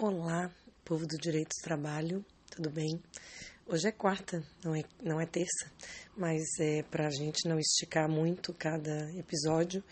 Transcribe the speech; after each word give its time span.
Olá, 0.00 0.48
povo 0.84 1.04
do 1.08 1.18
Direito 1.18 1.48
do 1.48 1.64
Trabalho, 1.64 2.24
tudo 2.48 2.70
bem? 2.70 3.02
Hoje 3.66 3.88
é 3.88 3.90
quarta, 3.90 4.44
não 4.62 4.72
é, 4.72 4.84
não 5.02 5.20
é 5.20 5.26
terça, 5.26 5.68
mas 6.16 6.40
é 6.60 6.84
para 6.84 7.08
a 7.08 7.10
gente 7.10 7.48
não 7.48 7.58
esticar 7.58 8.08
muito 8.08 8.54
cada 8.54 9.12
episódio. 9.14 9.82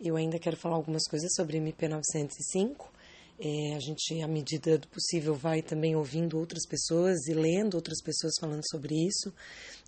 Eu 0.00 0.16
ainda 0.16 0.36
quero 0.36 0.56
falar 0.56 0.74
algumas 0.74 1.04
coisas 1.08 1.30
sobre 1.36 1.58
MP 1.58 1.86
905 1.86 2.92
é, 3.44 3.74
a 3.74 3.80
gente, 3.80 4.22
à 4.22 4.28
medida 4.28 4.78
do 4.78 4.86
possível, 4.86 5.34
vai 5.34 5.62
também 5.62 5.96
ouvindo 5.96 6.38
outras 6.38 6.64
pessoas 6.64 7.26
e 7.26 7.34
lendo 7.34 7.74
outras 7.74 8.00
pessoas 8.00 8.34
falando 8.40 8.62
sobre 8.70 8.94
isso. 8.94 9.34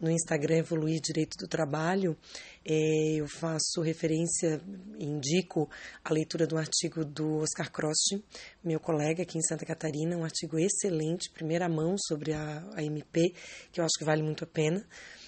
No 0.01 0.11
Instagram 0.11 0.57
Evoluir 0.57 1.01
Direito 1.01 1.37
do 1.39 1.47
Trabalho, 1.47 2.17
é, 2.65 3.15
eu 3.15 3.29
faço 3.29 3.81
referência, 3.81 4.61
indico 4.99 5.71
a 6.03 6.13
leitura 6.13 6.49
do 6.49 6.59
artigo 6.59 7.05
do 7.05 7.37
Oscar 7.37 7.71
Cross, 7.71 8.21
meu 8.65 8.81
colega 8.81 9.23
aqui 9.23 9.39
em 9.39 9.43
Santa 9.43 9.65
Catarina, 9.65 10.17
um 10.17 10.25
artigo 10.25 10.59
excelente, 10.59 11.31
primeira 11.31 11.69
mão 11.69 11.95
sobre 11.97 12.33
a, 12.33 12.69
a 12.75 12.83
MP, 12.83 13.35
que 13.71 13.81
eu 13.81 13.85
acho 13.85 13.97
que 13.97 14.05
vale 14.05 14.25
muito 14.25 14.43
a 14.43 14.49
pena. 14.49 14.85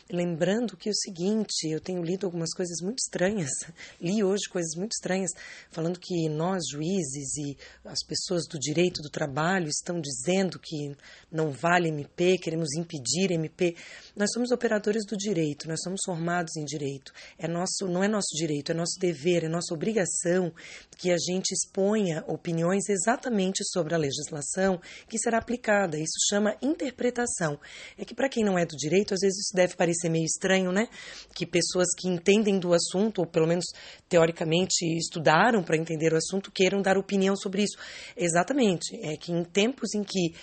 Lembrando 0.09 0.77
que 0.77 0.89
é 0.89 0.93
o 0.93 0.95
seguinte, 0.95 1.69
eu 1.69 1.81
tenho 1.81 2.01
lido 2.01 2.27
algumas 2.27 2.55
coisas 2.55 2.81
muito 2.81 3.01
estranhas, 3.01 3.51
li 4.01 4.23
hoje 4.23 4.49
coisas 4.49 4.77
muito 4.77 4.93
estranhas, 4.93 5.33
falando 5.69 5.99
que 5.99 6.29
nós, 6.29 6.63
juízes 6.71 7.37
e 7.37 7.57
as 7.85 8.05
pessoas 8.07 8.47
do 8.47 8.57
direito 8.57 9.03
do 9.03 9.11
trabalho, 9.11 9.67
estão 9.67 10.01
dizendo 10.01 10.61
que 10.61 10.97
não 11.31 11.51
vale 11.51 11.89
MP, 11.89 12.39
queremos 12.39 12.73
impedir 12.77 13.33
MP. 13.33 13.75
Nós 14.15 14.31
somos 14.33 14.53
operadores 14.53 15.05
do 15.05 15.17
direito, 15.17 15.67
nós 15.67 15.81
somos 15.83 16.01
formados 16.07 16.57
em 16.57 16.65
direito. 16.65 17.13
É 17.37 17.49
nosso, 17.49 17.89
não 17.89 18.05
é 18.05 18.07
nosso 18.07 18.33
direito, 18.37 18.71
é 18.71 18.75
nosso 18.77 19.01
dever, 19.01 19.43
é 19.43 19.49
nossa 19.49 19.75
obrigação 19.75 20.53
que 20.97 21.11
a 21.11 21.17
gente 21.19 21.51
exponha 21.51 22.23
opiniões 22.29 22.89
exatamente 22.89 23.65
sobre 23.65 23.93
a 23.93 23.99
legislação 23.99 24.81
que 25.09 25.19
será 25.19 25.39
aplicada. 25.39 25.99
Isso 25.99 26.15
chama 26.29 26.57
interpretação. 26.63 27.59
É 27.99 28.05
que 28.05 28.15
para 28.15 28.29
quem 28.29 28.45
não 28.45 28.57
é 28.57 28.65
do 28.65 28.77
direito, 28.77 29.13
às 29.13 29.21
vezes 29.21 29.39
isso 29.41 29.53
deve 29.53 29.75
parecer 29.75 29.96
parecer 29.97 30.09
meio 30.09 30.25
estranho, 30.25 30.71
né? 30.71 30.89
Que 31.35 31.47
pessoas 31.47 31.87
que 31.99 32.09
entendem 32.09 32.59
do 32.59 32.73
assunto, 32.75 33.21
ou 33.21 33.27
pelo 33.27 33.47
menos 33.47 33.65
teoricamente 34.09 34.85
estudaram 34.97 35.63
para 35.63 35.77
entender 35.77 36.13
o 36.13 36.17
assunto, 36.17 36.53
queiram 36.53 36.83
dar 36.83 36.97
opinião 36.97 37.35
sobre 37.37 37.63
isso. 37.63 37.79
Exatamente. 38.17 38.97
É 39.03 39.17
que 39.17 39.33
em 39.33 39.45
tempos 39.45 39.95
em 39.95 40.03
que 40.03 40.35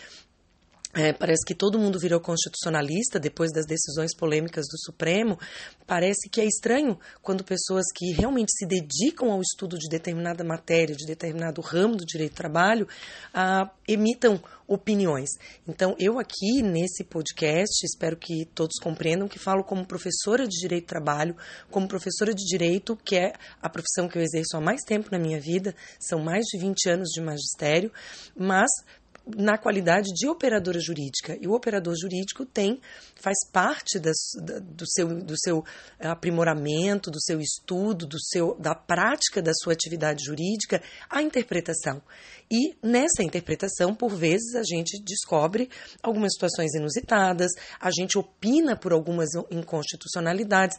é, 0.95 1.11
parece 1.11 1.43
que 1.45 1.55
todo 1.55 1.79
mundo 1.79 1.99
virou 1.99 2.19
constitucionalista 2.19 3.19
depois 3.19 3.51
das 3.51 3.65
decisões 3.65 4.15
polêmicas 4.15 4.65
do 4.67 4.77
Supremo. 4.77 5.39
Parece 5.87 6.29
que 6.29 6.39
é 6.39 6.45
estranho 6.45 6.99
quando 7.21 7.43
pessoas 7.43 7.85
que 7.95 8.11
realmente 8.11 8.51
se 8.51 8.65
dedicam 8.65 9.31
ao 9.31 9.41
estudo 9.41 9.77
de 9.77 9.89
determinada 9.89 10.43
matéria, 10.43 10.95
de 10.95 11.05
determinado 11.05 11.61
ramo 11.61 11.95
do 11.95 12.05
direito 12.05 12.33
do 12.33 12.37
trabalho, 12.37 12.87
ah, 13.33 13.71
emitam 13.87 14.39
opiniões. 14.67 15.29
Então, 15.67 15.95
eu 15.99 16.19
aqui 16.19 16.61
nesse 16.61 17.03
podcast, 17.03 17.85
espero 17.85 18.15
que 18.15 18.45
todos 18.53 18.79
compreendam 18.81 19.27
que 19.27 19.39
falo 19.39 19.63
como 19.63 19.85
professora 19.85 20.47
de 20.47 20.57
direito 20.57 20.85
do 20.85 20.89
trabalho, 20.89 21.35
como 21.69 21.87
professora 21.87 22.33
de 22.33 22.43
direito, 22.45 22.95
que 23.03 23.15
é 23.15 23.33
a 23.61 23.69
profissão 23.69 24.07
que 24.07 24.17
eu 24.17 24.21
exerço 24.21 24.55
há 24.55 24.61
mais 24.61 24.81
tempo 24.81 25.09
na 25.11 25.19
minha 25.19 25.39
vida, 25.39 25.75
são 25.99 26.19
mais 26.19 26.45
de 26.45 26.59
20 26.59 26.89
anos 26.89 27.09
de 27.09 27.21
magistério, 27.21 27.91
mas 28.35 28.69
na 29.25 29.57
qualidade 29.57 30.13
de 30.13 30.27
operadora 30.27 30.79
jurídica. 30.79 31.37
E 31.39 31.47
o 31.47 31.53
operador 31.53 31.95
jurídico 31.95 32.45
tem, 32.45 32.81
faz 33.15 33.37
parte 33.51 33.97
das, 33.97 34.17
do, 34.61 34.85
seu, 34.85 35.07
do 35.07 35.35
seu 35.37 35.63
aprimoramento, 35.99 37.09
do 37.09 37.21
seu 37.21 37.39
estudo, 37.39 38.05
do 38.05 38.19
seu, 38.19 38.55
da 38.59 38.75
prática 38.75 39.41
da 39.41 39.53
sua 39.53 39.73
atividade 39.73 40.23
jurídica, 40.25 40.81
a 41.09 41.21
interpretação. 41.21 42.01
E 42.53 42.77
nessa 42.83 43.23
interpretação, 43.23 43.95
por 43.95 44.15
vezes, 44.15 44.53
a 44.53 44.61
gente 44.61 45.01
descobre 45.03 45.71
algumas 46.03 46.33
situações 46.33 46.75
inusitadas, 46.75 47.51
a 47.79 47.89
gente 47.89 48.15
opina 48.15 48.77
por 48.77 48.93
algumas 48.93 49.29
inconstitucionalidades. 49.49 50.77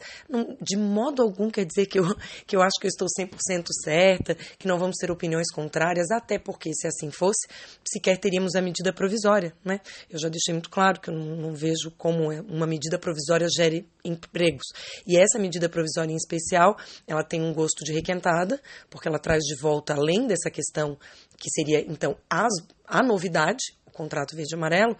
De 0.61 0.77
modo 0.77 1.21
algum 1.21 1.51
quer 1.51 1.65
dizer 1.65 1.87
que 1.87 1.99
eu, 1.99 2.05
que 2.47 2.55
eu 2.55 2.61
acho 2.61 2.79
que 2.79 2.87
eu 2.87 2.89
estou 2.89 3.09
100% 3.19 3.67
certa, 3.83 4.35
que 4.57 4.69
não 4.69 4.79
vamos 4.79 4.95
ter 4.95 5.11
opiniões 5.11 5.51
contrárias, 5.53 6.09
até 6.11 6.39
porque, 6.39 6.73
se 6.73 6.87
assim 6.87 7.11
fosse, 7.11 7.45
sequer 7.85 8.17
teríamos 8.19 8.55
a 8.55 8.61
medida 8.61 8.93
provisória. 8.93 9.53
Né? 9.61 9.81
Eu 10.09 10.17
já 10.17 10.29
deixei 10.29 10.53
muito 10.53 10.69
claro 10.69 11.01
que 11.01 11.09
eu 11.09 11.13
não, 11.13 11.35
não 11.35 11.53
vejo 11.53 11.91
como 11.97 12.31
é, 12.31 12.39
uma 12.39 12.65
medida 12.65 12.97
provisória 12.97 13.49
gere 13.53 13.85
empregos. 14.05 14.67
E 15.05 15.17
essa 15.17 15.37
medida 15.37 15.67
provisória 15.67 16.13
em 16.13 16.15
especial, 16.15 16.77
ela 17.05 17.23
tem 17.23 17.41
um 17.41 17.53
gosto 17.53 17.83
de 17.83 17.91
requentada, 17.91 18.61
porque 18.89 19.09
ela 19.09 19.19
traz 19.19 19.43
de 19.43 19.59
volta, 19.59 19.93
além 19.93 20.25
dessa 20.25 20.49
questão 20.49 20.97
que 21.37 21.49
seria 21.49 21.81
então 21.81 22.17
as, 22.29 22.53
a 22.87 23.03
novidade, 23.03 23.63
o 23.85 23.91
contrato 23.91 24.35
verde 24.35 24.53
e 24.53 24.57
amarelo, 24.57 24.97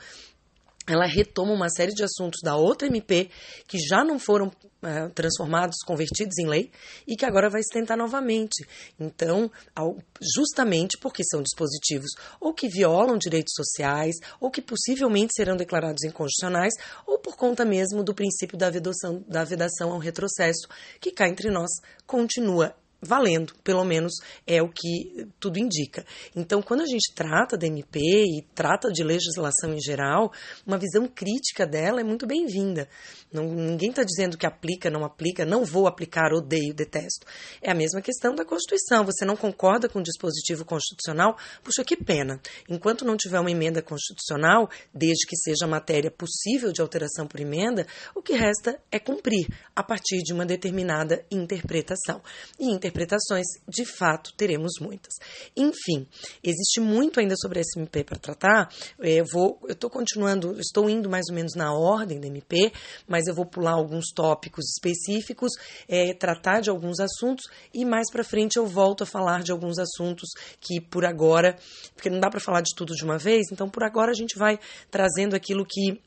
ela 0.88 1.06
retoma 1.06 1.52
uma 1.52 1.70
série 1.70 1.94
de 1.94 2.04
assuntos 2.04 2.40
da 2.44 2.56
outra 2.56 2.88
MP 2.88 3.30
que 3.68 3.80
já 3.80 4.04
não 4.04 4.20
foram 4.20 4.52
é, 4.84 5.10
transformados, 5.10 5.78
convertidos 5.86 6.38
em 6.38 6.48
lei 6.48 6.72
e 7.08 7.16
que 7.16 7.26
agora 7.26 7.50
vai 7.50 7.62
se 7.64 7.74
tentar 7.74 7.98
novamente. 7.98 8.66
Então, 9.00 9.50
ao, 9.76 9.98
justamente 10.36 10.98
porque 11.00 11.24
são 11.24 11.42
dispositivos 11.42 12.12
ou 12.40 12.54
que 12.54 12.68
violam 12.68 13.18
direitos 13.18 13.54
sociais 13.56 14.16
ou 14.40 14.52
que 14.52 14.62
possivelmente 14.62 15.34
serão 15.36 15.58
declarados 15.58 16.04
inconstitucionais 16.04 16.74
ou 17.08 17.18
por 17.18 17.36
conta 17.36 17.66
mesmo 17.66 18.04
do 18.04 18.14
princípio 18.14 18.58
da 18.58 18.70
vedação, 18.70 19.24
da 19.28 19.44
vedação 19.44 19.92
ao 19.92 19.98
retrocesso 19.98 20.68
que 21.02 21.12
cá 21.12 21.28
entre 21.28 21.50
nós 21.50 21.72
continua 22.06 22.76
valendo, 23.06 23.54
pelo 23.64 23.84
menos 23.84 24.14
é 24.46 24.62
o 24.62 24.70
que 24.70 25.28
tudo 25.40 25.58
indica. 25.58 26.06
Então, 26.36 26.62
quando 26.62 26.82
a 26.82 26.86
gente 26.86 27.14
trata 27.14 27.58
da 27.58 27.68
MP 27.68 28.00
e 28.00 28.42
trata 28.54 28.92
de 28.92 29.04
legislação 29.04 29.74
em 29.74 29.82
geral, 29.82 30.32
uma 30.66 30.78
visão 30.78 31.08
crítica 31.08 31.66
dela 31.66 32.02
é 32.02 32.04
muito 32.04 32.26
bem-vinda. 32.26 32.88
ninguém 33.32 33.90
está 33.90 34.04
dizendo 34.04 34.38
que 34.38 34.46
aplica, 34.46 34.90
não 34.90 35.04
aplica, 35.04 35.46
não 35.46 35.64
vou 35.64 35.88
aplicar, 35.88 36.34
odeio, 36.34 36.74
detesto. 36.74 37.26
É 37.62 37.72
a 37.72 37.76
mesma 37.76 38.02
questão 38.02 38.34
da 38.34 38.46
Constituição. 38.46 39.06
Você 39.06 39.26
não 39.26 39.36
concorda 39.36 39.88
com 39.90 40.00
o 40.00 40.04
dispositivo 40.04 40.66
constitucional? 40.66 41.38
Puxa, 41.64 41.84
que 41.84 41.96
pena. 41.96 42.40
Enquanto 42.70 43.06
não 43.06 43.18
tiver 43.18 43.40
uma 43.40 43.52
emenda 43.52 43.82
constitucional, 43.82 44.70
desde 44.94 45.28
que 45.28 45.36
seja 45.36 45.68
matéria 45.68 46.12
possível 46.12 46.72
de 46.72 46.82
alteração 46.82 47.28
por 47.28 47.40
emenda, 47.40 47.86
o 48.14 48.22
que 48.22 48.34
resta 48.34 48.80
é 48.92 49.00
cumprir 49.00 49.48
a 49.76 49.84
partir 49.84 50.22
de 50.24 50.34
uma 50.34 50.46
determinada 50.46 51.26
interpretação. 51.30 52.22
E 52.60 52.66
interpretações, 52.96 53.46
de 53.68 53.86
fato, 53.86 54.34
teremos 54.36 54.74
muitas. 54.80 55.14
Enfim, 55.56 56.08
existe 56.42 56.80
muito 56.80 57.20
ainda 57.20 57.36
sobre 57.38 57.62
SMP 57.62 58.04
para 58.04 58.18
tratar. 58.18 58.70
É, 59.02 59.20
eu 59.20 59.26
vou, 59.32 59.60
eu 59.64 59.74
estou 59.74 59.90
continuando, 59.90 60.58
estou 60.60 60.90
indo 60.90 61.10
mais 61.10 61.26
ou 61.30 61.36
menos 61.36 61.54
na 61.56 61.74
ordem 61.74 62.20
da 62.20 62.28
MP, 62.28 62.72
mas 63.08 63.28
eu 63.28 63.36
vou 63.36 63.46
pular 63.46 63.74
alguns 63.74 64.06
tópicos 64.16 64.66
específicos, 64.70 65.52
é, 65.88 66.14
tratar 66.14 66.62
de 66.62 66.70
alguns 66.70 67.00
assuntos 67.00 67.46
e 67.74 67.84
mais 67.84 68.10
para 68.12 68.24
frente 68.24 68.58
eu 68.58 68.66
volto 68.66 69.04
a 69.04 69.06
falar 69.06 69.44
de 69.44 69.52
alguns 69.52 69.78
assuntos 69.78 70.30
que 70.60 70.80
por 70.80 71.06
agora, 71.06 71.58
porque 71.94 72.10
não 72.10 72.20
dá 72.20 72.30
para 72.30 72.40
falar 72.40 72.62
de 72.62 72.74
tudo 72.76 72.96
de 72.96 73.04
uma 73.04 73.18
vez, 73.18 73.48
então 73.52 73.70
por 73.70 73.84
agora 73.84 74.12
a 74.12 74.16
gente 74.16 74.38
vai 74.38 74.58
trazendo 74.90 75.36
aquilo 75.36 75.66
que 75.66 76.00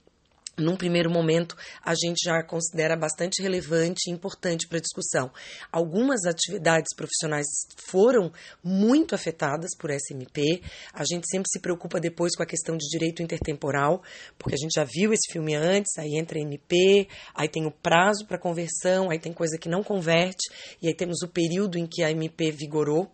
num 0.59 0.77
primeiro 0.77 1.11
momento, 1.11 1.57
a 1.83 1.95
gente 1.95 2.23
já 2.25 2.43
considera 2.43 2.97
bastante 2.97 3.43
relevante 3.43 4.09
e 4.09 4.13
importante 4.13 4.67
para 4.69 4.79
a 4.79 4.81
discussão. 4.81 5.31
Algumas 5.71 6.25
atividades 6.25 6.95
profissionais 6.95 7.47
foram 7.77 8.33
muito 8.63 9.15
afetadas 9.15 9.77
por 9.79 9.91
SMP. 9.91 10.63
A 10.93 11.05
gente 11.05 11.29
sempre 11.31 11.49
se 11.51 11.61
preocupa 11.61 12.01
depois 12.01 12.35
com 12.37 12.43
a 12.43 12.47
questão 12.47 12.77
de 12.77 12.87
direito 12.89 13.23
intertemporal, 13.23 14.03
porque 14.39 14.55
a 14.55 14.59
gente 14.59 14.73
já 14.75 14.85
viu 14.85 15.13
esse 15.13 15.33
filme 15.33 15.55
antes, 15.55 15.97
aí 15.99 16.17
entra 16.19 16.39
MP, 16.39 17.09
aí 17.35 17.49
tem 17.49 17.67
o 17.67 17.71
prazo 17.71 18.27
para 18.27 18.39
conversão, 18.39 19.11
aí 19.11 19.19
tem 19.19 19.33
coisa 19.33 19.59
que 19.59 19.69
não 19.69 19.83
converte, 19.83 20.51
e 20.83 20.89
aí 20.89 20.95
temos 20.95 21.23
o 21.23 21.29
período 21.29 21.79
em 21.79 21.87
que 21.87 22.03
a 22.03 22.11
MP 22.11 22.51
vigorou. 22.51 23.11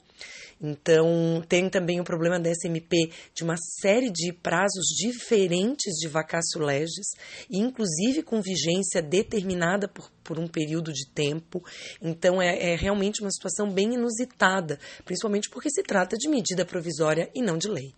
Então, 0.67 1.45
tem 1.47 1.69
também 1.69 2.01
o 2.01 2.05
problema 2.05 2.41
da 2.41 2.51
SMP 2.51 3.11
de 3.35 3.45
uma 3.45 3.55
série 3.83 4.11
de 4.11 4.33
prazos 4.33 4.87
diferentes 4.97 5.93
de 6.01 6.09
vacácio 6.09 6.59
legis, 6.59 7.09
inclusive 7.51 8.23
com 8.23 8.41
vigência 8.41 9.03
determinada 9.03 9.87
por, 9.87 10.11
por 10.25 10.39
um 10.39 10.49
período 10.49 10.91
de 10.91 11.07
tempo. 11.13 11.63
Então, 12.01 12.41
é, 12.41 12.73
é 12.73 12.77
realmente 12.77 13.21
uma 13.21 13.31
situação 13.31 13.71
bem 13.71 13.93
inusitada, 13.93 14.79
principalmente 15.05 15.51
porque 15.51 15.69
se 15.69 15.83
trata 15.83 16.17
de 16.17 16.31
medida 16.31 16.65
provisória 16.65 17.29
e 17.35 17.43
não 17.43 17.59
de 17.59 17.69
lei. 17.69 17.93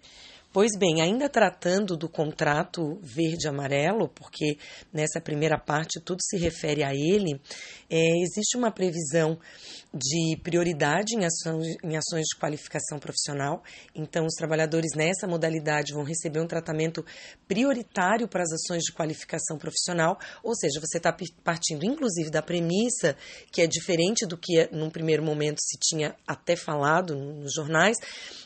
Pois 0.56 0.70
bem, 0.78 1.02
ainda 1.02 1.28
tratando 1.28 1.98
do 1.98 2.08
contrato 2.08 2.98
verde-amarelo, 3.02 4.08
porque 4.08 4.56
nessa 4.90 5.20
primeira 5.20 5.58
parte 5.58 6.00
tudo 6.00 6.22
se 6.22 6.38
refere 6.38 6.82
a 6.82 6.94
ele, 6.94 7.38
é, 7.90 8.22
existe 8.22 8.56
uma 8.56 8.72
previsão 8.72 9.38
de 9.92 10.34
prioridade 10.42 11.14
em 11.14 11.26
ações, 11.26 11.76
em 11.84 11.94
ações 11.94 12.24
de 12.24 12.40
qualificação 12.40 12.98
profissional. 12.98 13.62
Então, 13.94 14.24
os 14.24 14.32
trabalhadores 14.32 14.92
nessa 14.96 15.26
modalidade 15.26 15.92
vão 15.92 16.04
receber 16.04 16.40
um 16.40 16.46
tratamento 16.46 17.04
prioritário 17.46 18.26
para 18.26 18.42
as 18.42 18.52
ações 18.52 18.82
de 18.82 18.94
qualificação 18.94 19.58
profissional, 19.58 20.18
ou 20.42 20.54
seja, 20.54 20.80
você 20.80 20.96
está 20.96 21.14
partindo 21.44 21.84
inclusive 21.84 22.30
da 22.30 22.40
premissa 22.40 23.14
que 23.52 23.60
é 23.60 23.66
diferente 23.66 24.24
do 24.26 24.38
que 24.38 24.70
num 24.72 24.88
primeiro 24.88 25.22
momento 25.22 25.58
se 25.60 25.78
tinha 25.78 26.16
até 26.26 26.56
falado 26.56 27.14
nos 27.14 27.52
jornais, 27.52 27.98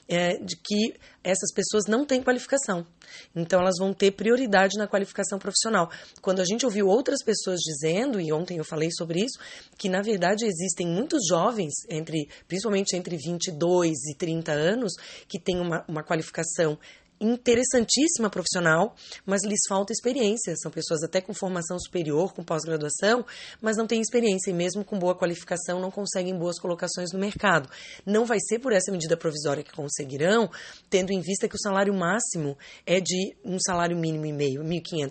é, 0.09 0.39
de 0.39 0.56
que 0.56 0.95
essas 1.22 1.52
pessoas 1.52 1.84
não 1.87 2.05
têm 2.05 2.22
qualificação. 2.22 2.87
Então, 3.34 3.61
elas 3.61 3.76
vão 3.78 3.93
ter 3.93 4.12
prioridade 4.12 4.78
na 4.78 4.87
qualificação 4.87 5.38
profissional. 5.38 5.90
Quando 6.20 6.40
a 6.40 6.44
gente 6.44 6.64
ouviu 6.64 6.87
outras 6.87 7.22
pessoas 7.22 7.61
dizendo, 7.61 8.20
e 8.20 8.32
ontem 8.32 8.58
eu 8.58 8.64
falei 8.64 8.90
sobre 8.90 9.20
isso, 9.20 9.38
que 9.76 9.88
na 9.88 10.00
verdade 10.00 10.46
existem 10.46 10.87
muitos 10.87 11.20
jovens, 11.28 11.72
entre, 11.88 12.28
principalmente 12.49 12.96
entre 12.96 13.17
22 13.17 13.96
e 14.11 14.14
30 14.17 14.52
anos, 14.52 14.93
que 15.28 15.38
têm 15.38 15.61
uma, 15.61 15.84
uma 15.87 16.02
qualificação 16.02 16.78
interessantíssima 17.20 18.31
profissional, 18.31 18.94
mas 19.26 19.44
lhes 19.44 19.61
falta 19.69 19.93
experiência. 19.93 20.55
São 20.56 20.70
pessoas 20.70 21.02
até 21.02 21.20
com 21.20 21.34
formação 21.34 21.78
superior, 21.78 22.32
com 22.32 22.43
pós-graduação, 22.43 23.25
mas 23.61 23.76
não 23.76 23.87
têm 23.87 24.00
experiência 24.00 24.50
e 24.50 24.55
mesmo 24.55 24.84
com 24.84 24.99
boa 24.99 25.14
qualificação 25.14 25.81
não 25.81 25.90
conseguem 25.90 26.37
boas 26.37 26.58
colocações 26.58 27.12
no 27.12 27.19
mercado. 27.19 27.69
Não 28.06 28.25
vai 28.25 28.38
ser 28.40 28.58
por 28.58 28.72
essa 28.72 28.90
medida 28.90 29.17
provisória 29.17 29.62
que 29.62 29.72
conseguirão, 29.72 30.50
tendo 30.88 31.12
em 31.12 31.20
vista 31.20 31.49
que 31.49 31.56
o 31.56 31.61
salário 31.61 31.93
máximo 31.93 32.56
é 32.87 33.00
de 33.00 33.37
um 33.44 33.58
salário 33.58 33.96
mínimo 33.96 34.26
e 34.26 34.32
meio, 34.32 34.62
R$ 34.62 34.69
1.500. 34.69 35.11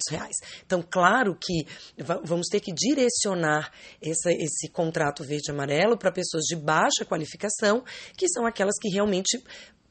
Então, 0.66 0.82
claro 0.82 1.38
que 1.40 1.66
vamos 2.24 2.48
ter 2.48 2.60
que 2.60 2.74
direcionar 2.74 3.72
essa, 4.02 4.32
esse 4.32 4.70
contrato 4.72 5.24
verde-amarelo 5.24 5.98
para 5.98 6.12
pessoas 6.12 6.44
de 6.46 6.56
baixa 6.56 7.06
qualificação, 7.06 7.84
que 8.18 8.28
são 8.30 8.46
aquelas 8.46 8.76
que 8.80 8.90
realmente 8.90 9.42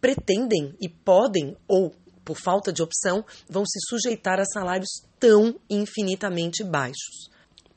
pretendem 0.01 0.75
e 0.81 0.89
podem 0.89 1.57
ou 1.67 1.93
por 2.29 2.37
falta 2.37 2.71
de 2.71 2.83
opção, 2.83 3.25
vão 3.49 3.65
se 3.65 3.79
sujeitar 3.89 4.39
a 4.39 4.45
salários 4.45 5.03
tão 5.19 5.59
infinitamente 5.71 6.63
baixos. 6.63 7.31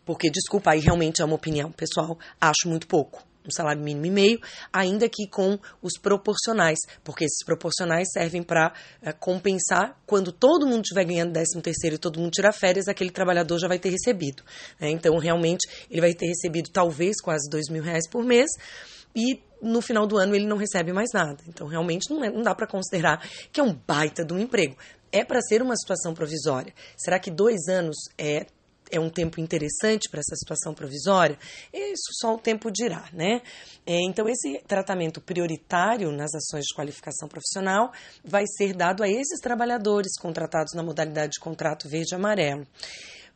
Porque, 0.04 0.30
desculpa, 0.30 0.72
aí 0.72 0.82
realmente 0.82 1.22
é 1.22 1.26
uma 1.26 1.36
opinião 1.36 1.72
pessoal, 1.72 2.20
acho 2.40 2.68
muito 2.68 2.86
pouco. 2.86 3.26
Um 3.48 3.50
salário 3.50 3.82
mínimo 3.82 4.08
e 4.08 4.12
meio, 4.12 4.42
ainda 4.74 5.08
que 5.08 5.26
com 5.26 5.58
os 5.82 5.94
proporcionais, 5.98 6.78
porque 7.02 7.24
esses 7.24 7.46
proporcionais 7.46 8.10
servem 8.12 8.44
para 8.44 8.74
é, 9.02 9.14
compensar 9.14 9.98
quando 10.06 10.34
todo 10.34 10.68
mundo 10.68 10.82
estiver 10.82 11.06
ganhando 11.06 11.32
13 11.32 11.62
terceiro 11.62 11.96
e 11.96 11.98
todo 11.98 12.20
mundo 12.20 12.32
tirar 12.32 12.52
férias, 12.52 12.90
aquele 12.90 13.10
trabalhador 13.10 13.58
já 13.58 13.70
vai 13.70 13.80
ter 13.80 13.90
recebido. 13.90 14.44
Né? 14.82 14.90
Então, 14.90 15.18
realmente, 15.18 15.66
ele 15.90 16.02
vai 16.02 16.14
ter 16.14 16.28
recebido 16.28 16.70
talvez 16.72 17.22
quase 17.22 17.50
dois 17.50 17.70
mil 17.70 17.82
reais 17.82 18.08
por 18.10 18.26
mês, 18.26 18.50
e 19.16 19.42
no 19.62 19.82
final 19.82 20.08
do 20.08 20.18
ano 20.18 20.36
ele 20.36 20.46
não 20.46 20.58
recebe 20.58 20.92
mais 20.92 21.10
nada. 21.14 21.38
Então, 21.48 21.68
realmente, 21.68 22.10
não, 22.10 22.24
é, 22.24 22.30
não 22.30 22.42
dá 22.42 22.56
para 22.56 22.68
considerar 22.68 23.26
que 23.52 23.60
é 23.60 23.64
um 23.64 23.74
baita 23.74 24.26
de 24.26 24.34
um 24.34 24.40
emprego. 24.40 24.76
É 25.12 25.24
para 25.24 25.42
ser 25.42 25.62
uma 25.62 25.76
situação 25.76 26.14
provisória. 26.14 26.74
Será 26.98 27.20
que 27.20 27.30
dois 27.30 27.68
anos 27.68 27.98
é 28.18 28.46
é 28.92 29.00
um 29.00 29.10
tempo 29.10 29.40
interessante 29.40 30.10
para 30.10 30.20
essa 30.20 30.36
situação 30.36 30.74
provisória? 30.74 31.38
Isso 31.74 32.12
só 32.20 32.36
o 32.36 32.38
tempo 32.38 32.70
dirá, 32.70 33.08
né? 33.14 33.42
É, 33.86 34.02
então, 34.02 34.28
esse 34.28 34.62
tratamento 34.68 35.22
prioritário 35.22 36.12
nas 36.12 36.36
ações 36.36 36.66
de 36.66 36.76
qualificação 36.76 37.30
profissional 37.30 37.94
vai 38.24 38.44
ser 38.46 38.74
dado 38.76 39.02
a 39.02 39.08
esses 39.08 39.40
trabalhadores 39.40 40.20
contratados 40.20 40.74
na 40.74 40.84
modalidade 40.84 41.32
de 41.34 41.40
contrato 41.40 41.88
verde-amarelo 41.88 42.68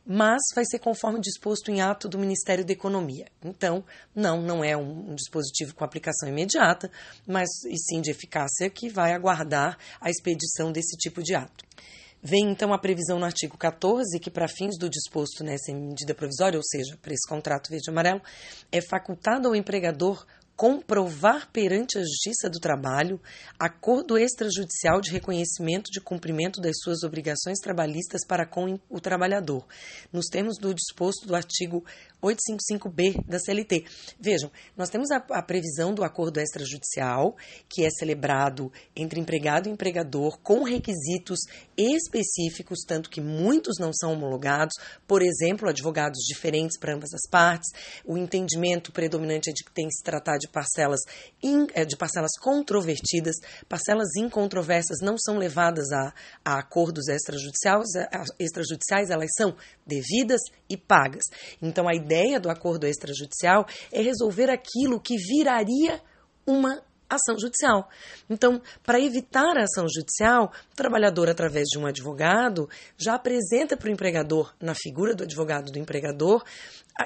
mas 0.06 0.42
vai 0.54 0.64
ser 0.66 0.80
conforme 0.80 1.20
disposto 1.20 1.72
em 1.72 1.82
ato 1.82 2.08
do 2.08 2.20
Ministério 2.20 2.64
da 2.64 2.72
Economia. 2.72 3.26
Então, 3.44 3.84
não, 4.14 4.42
não 4.42 4.64
é 4.64 4.78
um, 4.78 5.16
dispositivo 5.16 5.74
com 5.74 5.84
aplicação 5.84 6.30
imediata, 6.30 6.92
mas 7.26 7.50
e 7.66 7.78
sim 7.78 8.02
de 8.02 8.12
eficácia 8.12 8.70
que 8.70 8.90
vai 8.90 9.14
aguardar 9.14 9.78
a 10.00 10.10
expedição 10.10 10.72
desse 10.72 10.96
tipo 10.98 11.24
de 11.24 11.34
ato. 11.34 11.66
Vem 12.22 12.50
então 12.50 12.74
a 12.74 12.80
previsão 12.80 13.20
no 13.20 13.26
artigo 13.26 13.58
14 13.58 14.20
que, 14.20 14.32
para 14.32 14.48
fins 14.48 14.78
do 14.80 14.90
disposto 14.90 15.44
nessa 15.44 15.72
medida 15.74 16.14
provisória, 16.16 16.58
ou 16.58 16.64
seja, 16.64 16.98
para 17.02 17.14
esse 17.14 17.28
contrato 17.28 17.70
verde-amarelo, 17.70 18.22
é 18.72 18.82
facultado 18.82 19.48
ao 19.48 19.56
empregador 19.56 20.26
comprovar 20.56 21.50
perante 21.52 21.98
a 21.98 22.02
Justiça 22.02 22.50
do 22.50 22.60
Trabalho 22.60 23.20
acordo 23.60 24.18
extrajudicial 24.18 25.02
de 25.02 25.12
reconhecimento 25.12 25.92
de 25.92 26.00
cumprimento 26.00 26.62
das 26.62 26.78
suas 26.82 27.04
obrigações 27.04 27.60
trabalhistas 27.60 28.26
para 28.26 28.46
com 28.46 28.80
o 28.90 29.02
trabalhador, 29.02 29.66
nos 30.14 30.28
termos 30.28 30.58
do 30.58 30.74
disposto 30.74 31.28
do 31.28 31.36
artigo 31.36 31.84
855B 32.26 33.24
da 33.28 33.40
CLT. 33.40 33.86
Vejam, 34.20 34.52
nós 34.76 34.90
temos 34.90 35.12
a, 35.12 35.18
a, 35.18 35.42
previsão 35.42 35.94
do 35.94 36.04
acordo 36.04 36.40
extrajudicial, 36.40 37.36
que 37.70 37.86
é 37.86 37.90
celebrado 37.90 38.72
entre 38.96 39.20
empregado 39.20 39.68
e 39.68 39.72
empregador, 39.72 40.40
com 40.40 40.64
requisitos 40.64 41.40
específicos, 41.78 42.80
tanto 42.88 43.10
que 43.10 43.22
muitos 43.22 43.78
não 43.80 43.92
são 43.94 44.14
homologados, 44.14 44.74
por 45.08 45.22
exemplo, 45.22 45.70
advogados 45.70 46.20
diferentes 46.28 46.80
para 46.80 46.96
ambas 46.96 47.14
as 47.14 47.30
partes. 47.30 47.70
O 48.04 48.18
entendimento 48.18 48.92
predominante 48.92 49.50
é 49.50 49.54
de 49.54 49.64
que 49.64 49.72
tem 49.72 49.88
que 49.88 49.94
se 49.94 50.04
tratar 50.04 50.38
de 50.38 50.48
parcelas, 50.48 51.02
in, 51.44 51.68
é, 51.74 51.86
de 51.86 51.96
parcelas 51.96 52.32
controvertidas, 52.40 53.36
parcelas 53.70 54.10
incontroversas 54.18 55.00
não 55.02 55.16
são 55.18 55.38
levadas 55.38 55.92
a, 55.92 56.14
a 56.44 56.60
acordos 56.60 57.08
extrajudiciais, 57.08 57.88
extrajudiciais, 58.40 59.10
elas 59.10 59.30
são 59.38 59.56
devidas 59.86 60.42
e 60.70 60.78
pagas. 60.78 61.24
Então, 61.62 61.88
a 61.88 61.94
ideia 61.96 62.15
do 62.40 62.50
acordo 62.50 62.88
extrajudicial 62.88 63.66
é 63.92 64.02
resolver 64.02 64.50
aquilo 64.50 65.00
que 65.00 65.16
viraria 65.18 66.02
uma 66.46 66.82
ação 67.10 67.38
judicial. 67.40 67.88
Então, 68.30 68.62
para 68.84 69.00
evitar 69.00 69.58
a 69.58 69.64
ação 69.64 69.86
judicial, 69.88 70.52
o 70.72 70.76
trabalhador, 70.76 71.30
através 71.30 71.66
de 71.68 71.78
um 71.78 71.86
advogado, 71.86 72.70
já 72.98 73.16
apresenta 73.16 73.78
para 73.78 73.88
o 73.88 73.92
empregador, 73.92 74.54
na 74.60 74.74
figura 74.74 75.14
do 75.14 75.24
advogado 75.24 75.72
do 75.72 75.80
empregador, 75.80 76.44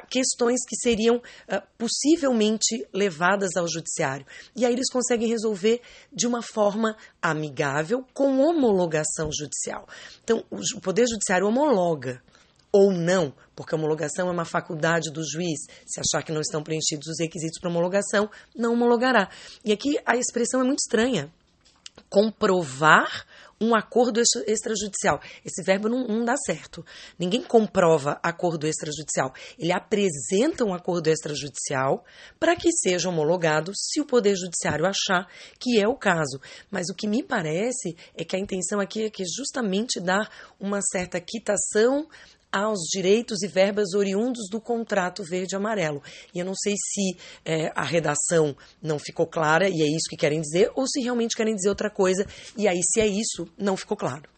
questões 0.09 0.59
que 0.67 0.75
seriam 0.77 1.17
uh, 1.17 1.61
possivelmente 1.77 2.87
levadas 2.93 3.55
ao 3.57 3.67
judiciário. 3.67 4.25
E 4.55 4.65
aí 4.65 4.73
eles 4.73 4.89
conseguem 4.91 5.27
resolver 5.27 5.81
de 6.13 6.27
uma 6.27 6.41
forma 6.41 6.95
amigável, 7.21 8.05
com 8.13 8.39
homologação 8.39 9.29
judicial. 9.31 9.87
Então, 10.23 10.43
o 10.49 10.81
Poder 10.81 11.05
Judiciário 11.07 11.47
homologa 11.47 12.21
ou 12.71 12.91
não, 12.91 13.33
porque 13.55 13.73
a 13.73 13.77
homologação 13.77 14.29
é 14.29 14.31
uma 14.31 14.45
faculdade 14.45 15.11
do 15.11 15.21
juiz. 15.23 15.59
Se 15.85 15.99
achar 15.99 16.23
que 16.23 16.31
não 16.31 16.41
estão 16.41 16.63
preenchidos 16.63 17.07
os 17.07 17.19
requisitos 17.19 17.59
para 17.59 17.69
homologação, 17.69 18.29
não 18.55 18.73
homologará. 18.73 19.29
E 19.65 19.71
aqui 19.71 19.99
a 20.05 20.15
expressão 20.15 20.61
é 20.61 20.63
muito 20.63 20.79
estranha. 20.79 21.31
Comprovar 22.09 23.25
um 23.61 23.75
acordo 23.75 24.21
extrajudicial. 24.47 25.19
Esse 25.45 25.61
verbo 25.63 25.89
não, 25.89 26.07
não, 26.07 26.23
dá 26.23 26.35
certo. 26.37 26.85
Ninguém 27.17 27.43
comprova 27.43 28.17
acordo 28.23 28.65
extrajudicial. 28.65 29.33
Ele 29.57 29.73
apresenta 29.73 30.63
um 30.63 30.73
acordo 30.73 31.07
extrajudicial 31.07 32.05
para 32.39 32.55
que 32.55 32.71
seja 32.71 33.09
homologado 33.09 33.73
se 33.75 33.99
o 33.99 34.05
Poder 34.05 34.35
Judiciário 34.35 34.85
achar 34.85 35.27
que 35.59 35.79
é 35.79 35.87
o 35.87 35.95
caso. 35.95 36.39
Mas 36.71 36.89
o 36.89 36.95
que 36.95 37.07
me 37.07 37.21
parece 37.21 37.97
é 38.15 38.23
que 38.23 38.35
a 38.35 38.39
intenção 38.39 38.79
aqui 38.79 39.03
é 39.03 39.09
que 39.09 39.23
justamente 39.25 39.99
dar 39.99 40.29
uma 40.59 40.79
certa 40.81 41.19
quitação 41.19 42.07
aos 42.51 42.79
direitos 42.91 43.41
e 43.43 43.47
verbas 43.47 43.93
oriundos 43.93 44.49
do 44.49 44.59
contrato 44.59 45.23
verde-amarelo. 45.23 46.01
E 46.33 46.39
eu 46.39 46.45
não 46.45 46.55
sei 46.55 46.73
se 46.77 47.17
é, 47.45 47.71
a 47.75 47.83
redação 47.83 48.55
não 48.81 48.97
ficou 48.97 49.27
clara 49.27 49.69
e 49.69 49.81
é 49.81 49.85
isso 49.85 50.09
que 50.09 50.17
querem 50.17 50.41
dizer, 50.41 50.71
ou 50.75 50.87
se 50.87 51.01
realmente 51.01 51.35
querem 51.35 51.55
dizer 51.55 51.69
outra 51.69 51.89
coisa, 51.89 52.25
e 52.57 52.67
aí, 52.67 52.79
se 52.81 52.99
é 52.99 53.07
isso, 53.07 53.47
não 53.57 53.77
ficou 53.77 53.95
claro. 53.95 54.29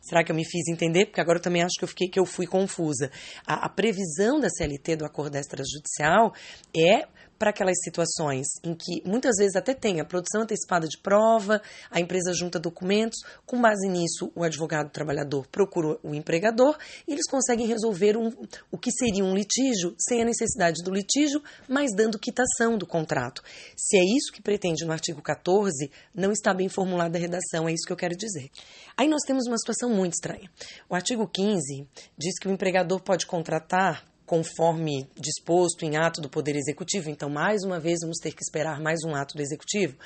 Será 0.00 0.24
que 0.24 0.32
eu 0.32 0.36
me 0.36 0.44
fiz 0.44 0.66
entender? 0.66 1.06
Porque 1.06 1.20
agora 1.20 1.38
eu 1.38 1.42
também 1.42 1.62
acho 1.62 1.74
que 1.78 1.84
eu, 1.84 1.88
fiquei, 1.88 2.08
que 2.08 2.18
eu 2.18 2.24
fui 2.24 2.46
confusa. 2.46 3.10
A, 3.46 3.66
a 3.66 3.68
previsão 3.68 4.40
da 4.40 4.48
CLT 4.48 4.96
do 4.96 5.04
acordo 5.04 5.36
extrajudicial 5.36 6.34
é 6.74 7.06
para 7.40 7.48
aquelas 7.48 7.78
situações 7.82 8.46
em 8.62 8.74
que 8.74 9.02
muitas 9.02 9.36
vezes 9.38 9.56
até 9.56 9.72
tem 9.72 9.98
a 9.98 10.04
produção 10.04 10.42
antecipada 10.42 10.86
de 10.86 10.98
prova, 10.98 11.62
a 11.90 11.98
empresa 11.98 12.34
junta 12.34 12.60
documentos, 12.60 13.18
com 13.46 13.58
base 13.58 13.88
nisso 13.88 14.30
o 14.34 14.44
advogado 14.44 14.90
trabalhador 14.90 15.46
procura 15.50 15.98
o 16.02 16.14
empregador 16.14 16.76
e 17.08 17.12
eles 17.12 17.26
conseguem 17.30 17.66
resolver 17.66 18.14
um, 18.14 18.30
o 18.70 18.76
que 18.76 18.92
seria 18.92 19.24
um 19.24 19.34
litígio 19.34 19.94
sem 19.98 20.20
a 20.20 20.24
necessidade 20.26 20.84
do 20.84 20.92
litígio, 20.92 21.42
mas 21.66 21.94
dando 21.96 22.18
quitação 22.18 22.76
do 22.76 22.86
contrato. 22.86 23.42
Se 23.74 23.96
é 23.96 24.04
isso 24.04 24.30
que 24.34 24.42
pretende 24.42 24.84
no 24.84 24.92
artigo 24.92 25.22
14, 25.22 25.90
não 26.14 26.32
está 26.32 26.52
bem 26.52 26.68
formulada 26.68 27.16
a 27.16 27.20
redação, 27.20 27.66
é 27.66 27.72
isso 27.72 27.86
que 27.86 27.92
eu 27.92 27.96
quero 27.96 28.14
dizer. 28.14 28.50
Aí 28.94 29.08
nós 29.08 29.22
temos 29.26 29.46
uma 29.46 29.56
situação 29.56 29.88
muito 29.88 30.12
estranha. 30.12 30.50
O 30.90 30.94
artigo 30.94 31.26
15 31.26 31.88
diz 32.18 32.38
que 32.38 32.48
o 32.48 32.52
empregador 32.52 33.00
pode 33.00 33.24
contratar 33.24 34.04
conforme 34.30 35.10
disposto 35.16 35.84
em 35.84 35.96
ato 35.96 36.20
do 36.20 36.30
Poder 36.30 36.54
Executivo. 36.54 37.10
Então, 37.10 37.28
mais 37.28 37.64
uma 37.64 37.80
vez, 37.80 37.98
vamos 38.00 38.18
ter 38.18 38.30
que 38.30 38.44
esperar 38.44 38.80
mais 38.80 39.00
um 39.04 39.12
ato 39.12 39.34
do 39.34 39.42
Executivo. 39.42 39.96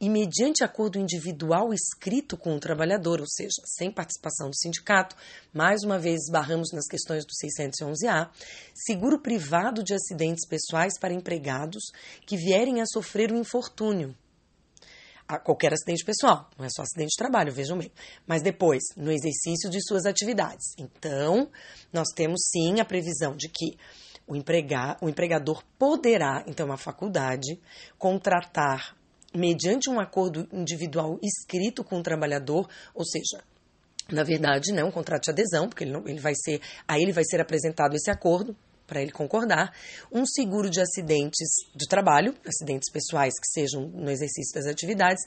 E, 0.00 0.08
mediante 0.08 0.64
acordo 0.64 0.98
individual 0.98 1.70
escrito 1.70 2.34
com 2.34 2.56
o 2.56 2.58
trabalhador, 2.58 3.20
ou 3.20 3.26
seja, 3.28 3.60
sem 3.66 3.92
participação 3.92 4.48
do 4.48 4.56
sindicato, 4.56 5.14
mais 5.52 5.82
uma 5.82 5.98
vez 5.98 6.22
esbarramos 6.22 6.72
nas 6.72 6.86
questões 6.86 7.26
do 7.26 7.32
611-A, 7.34 8.30
seguro 8.72 9.18
privado 9.18 9.84
de 9.84 9.92
acidentes 9.92 10.48
pessoais 10.48 10.98
para 10.98 11.12
empregados 11.12 11.82
que 12.24 12.38
vierem 12.38 12.80
a 12.80 12.86
sofrer 12.86 13.34
um 13.34 13.38
infortúnio 13.38 14.16
a 15.26 15.38
qualquer 15.38 15.72
acidente 15.72 16.04
pessoal, 16.04 16.50
não 16.58 16.64
é 16.64 16.68
só 16.68 16.82
acidente 16.82 17.10
de 17.10 17.16
trabalho, 17.16 17.52
vejam 17.52 17.78
bem. 17.78 17.90
Mas 18.26 18.42
depois, 18.42 18.82
no 18.96 19.10
exercício 19.10 19.70
de 19.70 19.80
suas 19.82 20.04
atividades. 20.04 20.74
Então, 20.78 21.48
nós 21.92 22.08
temos 22.14 22.40
sim 22.50 22.80
a 22.80 22.84
previsão 22.84 23.34
de 23.34 23.48
que 23.48 23.76
o, 24.26 24.36
empregar, 24.36 24.98
o 25.00 25.08
empregador 25.08 25.62
poderá, 25.78 26.44
então, 26.46 26.70
a 26.70 26.76
faculdade, 26.76 27.60
contratar 27.98 28.96
mediante 29.34 29.90
um 29.90 29.98
acordo 29.98 30.46
individual 30.52 31.18
escrito 31.22 31.82
com 31.82 31.98
o 31.98 32.02
trabalhador, 32.02 32.68
ou 32.94 33.04
seja, 33.04 33.42
na 34.10 34.22
verdade, 34.22 34.72
não, 34.72 34.88
um 34.88 34.92
contrato 34.92 35.24
de 35.24 35.30
adesão, 35.30 35.68
porque 35.68 35.84
ele, 35.84 35.92
não, 35.92 36.06
ele 36.06 36.20
vai 36.20 36.34
ser, 36.34 36.60
aí 36.86 37.02
ele 37.02 37.12
vai 37.12 37.24
ser 37.24 37.40
apresentado 37.40 37.94
esse 37.94 38.10
acordo 38.10 38.54
para 38.86 39.00
ele 39.00 39.12
concordar, 39.12 39.72
um 40.12 40.26
seguro 40.26 40.68
de 40.68 40.80
acidentes 40.80 41.48
de 41.74 41.86
trabalho, 41.88 42.34
acidentes 42.46 42.90
pessoais 42.92 43.34
que 43.40 43.46
sejam 43.48 43.88
no 43.88 44.10
exercício 44.10 44.54
das 44.54 44.66
atividades, 44.66 45.24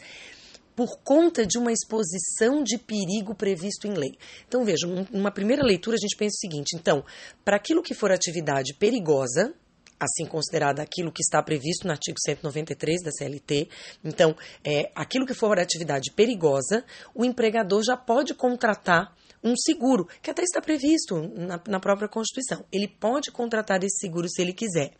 por 0.75 0.99
conta 0.99 1.43
de 1.43 1.57
uma 1.57 1.71
exposição 1.71 2.63
de 2.63 2.77
perigo 2.77 3.33
previsto 3.33 3.87
em 3.87 3.93
lei. 3.93 4.15
Então, 4.47 4.63
vejam, 4.63 5.07
uma 5.11 5.31
primeira 5.31 5.63
leitura 5.63 5.95
a 5.95 5.99
gente 5.99 6.15
pensa 6.15 6.35
o 6.35 6.39
seguinte: 6.39 6.75
então, 6.75 7.03
para 7.43 7.55
aquilo 7.55 7.81
que 7.81 7.95
for 7.95 8.11
atividade 8.11 8.75
perigosa, 8.75 9.55
assim 9.99 10.25
considerada 10.25 10.81
aquilo 10.83 11.11
que 11.11 11.23
está 11.23 11.41
previsto 11.41 11.85
no 11.87 11.91
artigo 11.91 12.17
193 12.23 13.01
da 13.01 13.11
CLT. 13.11 13.67
Então, 14.03 14.35
é, 14.63 14.91
aquilo 14.93 15.25
que 15.25 15.33
for 15.33 15.59
atividade 15.59 16.11
perigosa, 16.15 16.85
o 17.15 17.25
empregador 17.25 17.83
já 17.83 17.97
pode 17.97 18.35
contratar 18.35 19.15
um 19.43 19.55
seguro, 19.55 20.07
que 20.21 20.31
até 20.31 20.41
está 20.41 20.61
previsto 20.61 21.21
na, 21.35 21.61
na 21.67 21.79
própria 21.79 22.07
Constituição. 22.07 22.65
Ele 22.71 22.87
pode 22.87 23.31
contratar 23.31 23.83
esse 23.83 23.99
seguro 23.99 24.27
se 24.29 24.41
ele 24.41 24.53
quiser. 24.53 24.91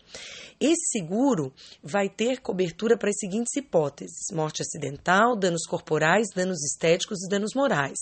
Esse 0.59 0.91
seguro 0.91 1.53
vai 1.83 2.09
ter 2.09 2.39
cobertura 2.39 2.97
para 2.97 3.09
as 3.09 3.17
seguintes 3.19 3.55
hipóteses: 3.55 4.25
morte 4.33 4.61
acidental, 4.61 5.35
danos 5.35 5.65
corporais, 5.67 6.27
danos 6.35 6.63
estéticos 6.63 7.23
e 7.23 7.29
danos 7.29 7.51
morais. 7.55 7.97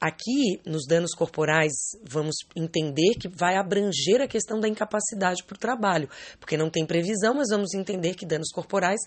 Aqui, 0.00 0.60
nos 0.66 0.84
danos 0.84 1.14
corporais, 1.14 1.72
vamos 2.02 2.34
entender 2.56 3.14
que 3.14 3.28
vai 3.28 3.54
abranger 3.54 4.20
a 4.20 4.26
questão 4.26 4.58
da 4.58 4.66
incapacidade 4.66 5.44
para 5.44 5.54
o 5.54 5.58
trabalho, 5.58 6.08
porque 6.40 6.56
não 6.56 6.68
tem 6.68 6.84
previsão, 6.84 7.34
mas 7.34 7.50
vamos 7.50 7.72
entender 7.72 8.16
que 8.16 8.26
danos 8.26 8.50
corporais 8.52 8.98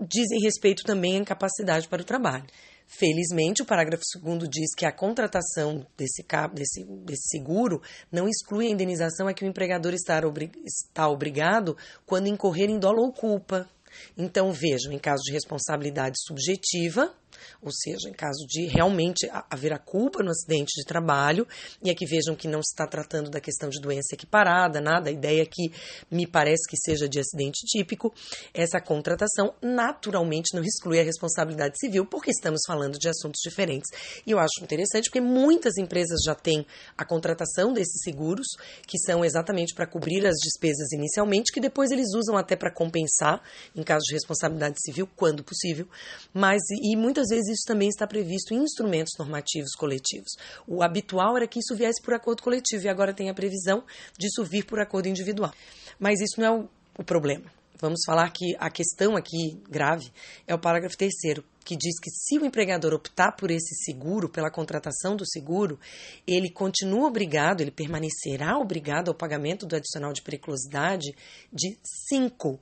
dizem 0.00 0.40
respeito 0.40 0.84
também 0.84 1.16
à 1.16 1.18
incapacidade 1.18 1.86
para 1.86 2.00
o 2.00 2.04
trabalho. 2.04 2.46
Felizmente, 2.86 3.62
o 3.62 3.66
parágrafo 3.66 4.02
2 4.20 4.48
diz 4.48 4.74
que 4.74 4.84
a 4.84 4.92
contratação 4.92 5.86
desse, 5.96 6.24
desse, 6.52 6.84
desse 6.84 7.28
seguro 7.28 7.82
não 8.10 8.28
exclui 8.28 8.66
a 8.66 8.70
indenização 8.70 9.28
a 9.28 9.34
que 9.34 9.44
o 9.44 9.48
empregador 9.48 9.94
está, 9.94 10.20
está 10.64 11.08
obrigado 11.08 11.76
quando 12.06 12.28
incorrer 12.28 12.68
em 12.68 12.78
dolo 12.78 13.02
ou 13.02 13.12
culpa. 13.12 13.68
Então, 14.16 14.52
vejam, 14.52 14.92
em 14.92 14.98
caso 14.98 15.22
de 15.22 15.32
responsabilidade 15.32 16.16
subjetiva, 16.22 17.14
ou 17.60 17.70
seja, 17.72 18.08
em 18.08 18.12
caso 18.12 18.46
de 18.48 18.66
realmente 18.66 19.28
haver 19.50 19.72
a 19.72 19.78
culpa 19.78 20.22
no 20.22 20.30
acidente 20.30 20.72
de 20.76 20.84
trabalho, 20.84 21.46
e 21.82 21.90
aqui 21.90 22.06
vejam 22.06 22.34
que 22.34 22.48
não 22.48 22.62
se 22.62 22.72
está 22.72 22.86
tratando 22.86 23.30
da 23.30 23.40
questão 23.40 23.68
de 23.68 23.80
doença 23.80 24.14
equiparada, 24.14 24.80
nada, 24.80 25.10
a 25.10 25.12
ideia 25.12 25.42
aqui 25.42 25.72
me 26.10 26.26
parece 26.26 26.68
que 26.68 26.76
seja 26.76 27.08
de 27.08 27.20
acidente 27.20 27.66
típico, 27.66 28.12
essa 28.52 28.80
contratação 28.80 29.54
naturalmente 29.60 30.54
não 30.54 30.62
exclui 30.62 31.00
a 31.00 31.04
responsabilidade 31.04 31.78
civil, 31.78 32.06
porque 32.06 32.30
estamos 32.30 32.60
falando 32.66 32.98
de 32.98 33.08
assuntos 33.08 33.40
diferentes. 33.42 33.90
E 34.26 34.30
eu 34.30 34.38
acho 34.38 34.62
interessante 34.62 35.04
porque 35.04 35.20
muitas 35.20 35.76
empresas 35.76 36.20
já 36.24 36.34
têm 36.34 36.66
a 36.96 37.04
contratação 37.04 37.72
desses 37.72 38.02
seguros, 38.02 38.46
que 38.86 38.98
são 38.98 39.24
exatamente 39.24 39.74
para 39.74 39.86
cobrir 39.86 40.26
as 40.26 40.36
despesas 40.42 40.92
inicialmente, 40.92 41.52
que 41.52 41.60
depois 41.60 41.90
eles 41.90 42.08
usam 42.14 42.36
até 42.36 42.56
para 42.56 42.70
compensar, 42.70 43.42
em 43.74 43.82
caso 43.82 44.02
de 44.06 44.14
responsabilidade 44.14 44.76
civil, 44.80 45.08
quando 45.16 45.44
possível, 45.44 45.86
mas 46.32 46.60
e 46.70 46.96
muitas 46.96 47.21
vezes 47.28 47.58
isso 47.58 47.66
também 47.66 47.88
está 47.88 48.06
previsto 48.06 48.54
em 48.54 48.62
instrumentos 48.62 49.12
normativos 49.18 49.74
coletivos. 49.74 50.32
O 50.66 50.82
habitual 50.82 51.36
era 51.36 51.46
que 51.46 51.58
isso 51.58 51.74
viesse 51.74 52.02
por 52.02 52.14
acordo 52.14 52.42
coletivo 52.42 52.84
e 52.84 52.88
agora 52.88 53.14
tem 53.14 53.30
a 53.30 53.34
previsão 53.34 53.84
disso 54.18 54.44
vir 54.44 54.64
por 54.64 54.80
acordo 54.80 55.08
individual. 55.08 55.52
Mas 55.98 56.20
isso 56.20 56.40
não 56.40 56.46
é 56.46 56.50
o, 56.50 56.68
o 56.98 57.04
problema. 57.04 57.50
Vamos 57.82 58.02
falar 58.06 58.30
que 58.30 58.54
a 58.60 58.70
questão 58.70 59.16
aqui 59.16 59.60
grave 59.68 60.12
é 60.46 60.54
o 60.54 60.58
parágrafo 60.58 60.96
terceiro, 60.96 61.44
que 61.64 61.76
diz 61.76 61.98
que 61.98 62.10
se 62.10 62.38
o 62.38 62.44
empregador 62.44 62.94
optar 62.94 63.32
por 63.32 63.50
esse 63.50 63.74
seguro, 63.84 64.28
pela 64.28 64.52
contratação 64.52 65.16
do 65.16 65.26
seguro, 65.26 65.80
ele 66.24 66.48
continua 66.48 67.08
obrigado, 67.08 67.60
ele 67.60 67.72
permanecerá 67.72 68.56
obrigado 68.56 69.08
ao 69.08 69.16
pagamento 69.16 69.66
do 69.66 69.74
adicional 69.74 70.12
de 70.12 70.22
periculosidade 70.22 71.12
de 71.52 71.76
5% 72.12 72.58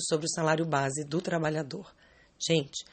sobre 0.00 0.26
o 0.26 0.30
salário 0.30 0.66
base 0.66 1.02
do 1.02 1.22
trabalhador. 1.22 1.90
Gente, 2.38 2.84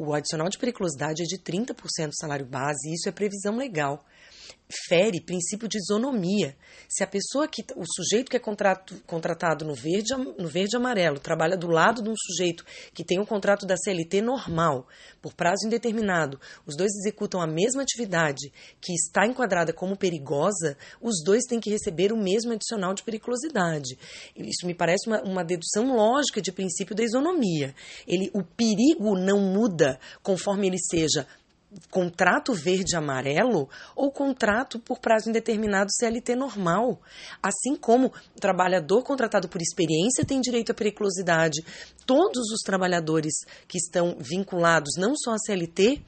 o 0.00 0.14
adicional 0.14 0.48
de 0.48 0.56
periculosidade 0.56 1.22
é 1.22 1.26
de 1.26 1.36
30% 1.36 1.74
do 2.08 2.16
salário 2.16 2.46
base, 2.46 2.88
e 2.88 2.94
isso 2.94 3.06
é 3.06 3.12
previsão 3.12 3.58
legal 3.58 4.02
fere 4.88 5.20
princípio 5.20 5.68
de 5.68 5.78
isonomia. 5.78 6.56
Se 6.88 7.02
a 7.02 7.06
pessoa 7.06 7.48
que 7.48 7.64
o 7.76 7.84
sujeito 7.84 8.30
que 8.30 8.36
é 8.36 8.40
contrato, 8.40 8.94
contratado 9.06 9.64
no 9.64 9.74
verde 9.74 10.14
no 10.38 10.48
verde 10.48 10.76
amarelo 10.76 11.18
trabalha 11.18 11.56
do 11.56 11.66
lado 11.66 12.02
de 12.02 12.08
um 12.08 12.14
sujeito 12.16 12.64
que 12.94 13.04
tem 13.04 13.18
um 13.18 13.24
contrato 13.24 13.66
da 13.66 13.76
CLT 13.76 14.20
normal 14.22 14.86
por 15.20 15.34
prazo 15.34 15.66
indeterminado, 15.66 16.40
os 16.66 16.76
dois 16.76 16.92
executam 16.94 17.40
a 17.40 17.46
mesma 17.46 17.82
atividade 17.82 18.52
que 18.80 18.92
está 18.92 19.26
enquadrada 19.26 19.72
como 19.72 19.96
perigosa, 19.96 20.76
os 21.00 21.22
dois 21.24 21.44
têm 21.44 21.60
que 21.60 21.70
receber 21.70 22.12
o 22.12 22.16
mesmo 22.16 22.52
adicional 22.52 22.94
de 22.94 23.02
periculosidade. 23.02 23.98
Isso 24.36 24.66
me 24.66 24.74
parece 24.74 25.08
uma, 25.08 25.22
uma 25.22 25.44
dedução 25.44 25.94
lógica 25.94 26.40
de 26.40 26.52
princípio 26.52 26.94
da 26.94 27.02
isonomia. 27.02 27.74
Ele, 28.06 28.30
o 28.34 28.42
perigo 28.42 29.18
não 29.18 29.40
muda 29.40 29.98
conforme 30.22 30.66
ele 30.66 30.78
seja 30.78 31.26
contrato 31.90 32.52
verde-amarelo 32.52 33.68
ou 33.94 34.10
contrato 34.10 34.78
por 34.78 34.98
prazo 34.98 35.30
indeterminado 35.30 35.90
CLT 35.92 36.34
normal. 36.34 37.00
Assim 37.42 37.76
como 37.76 38.12
o 38.36 38.40
trabalhador 38.40 39.02
contratado 39.02 39.48
por 39.48 39.60
experiência 39.60 40.24
tem 40.24 40.40
direito 40.40 40.72
à 40.72 40.74
periculosidade, 40.74 41.62
todos 42.06 42.50
os 42.52 42.60
trabalhadores 42.64 43.34
que 43.68 43.78
estão 43.78 44.16
vinculados 44.18 44.96
não 44.96 45.14
só 45.16 45.32
à 45.32 45.38
CLT, 45.38 46.02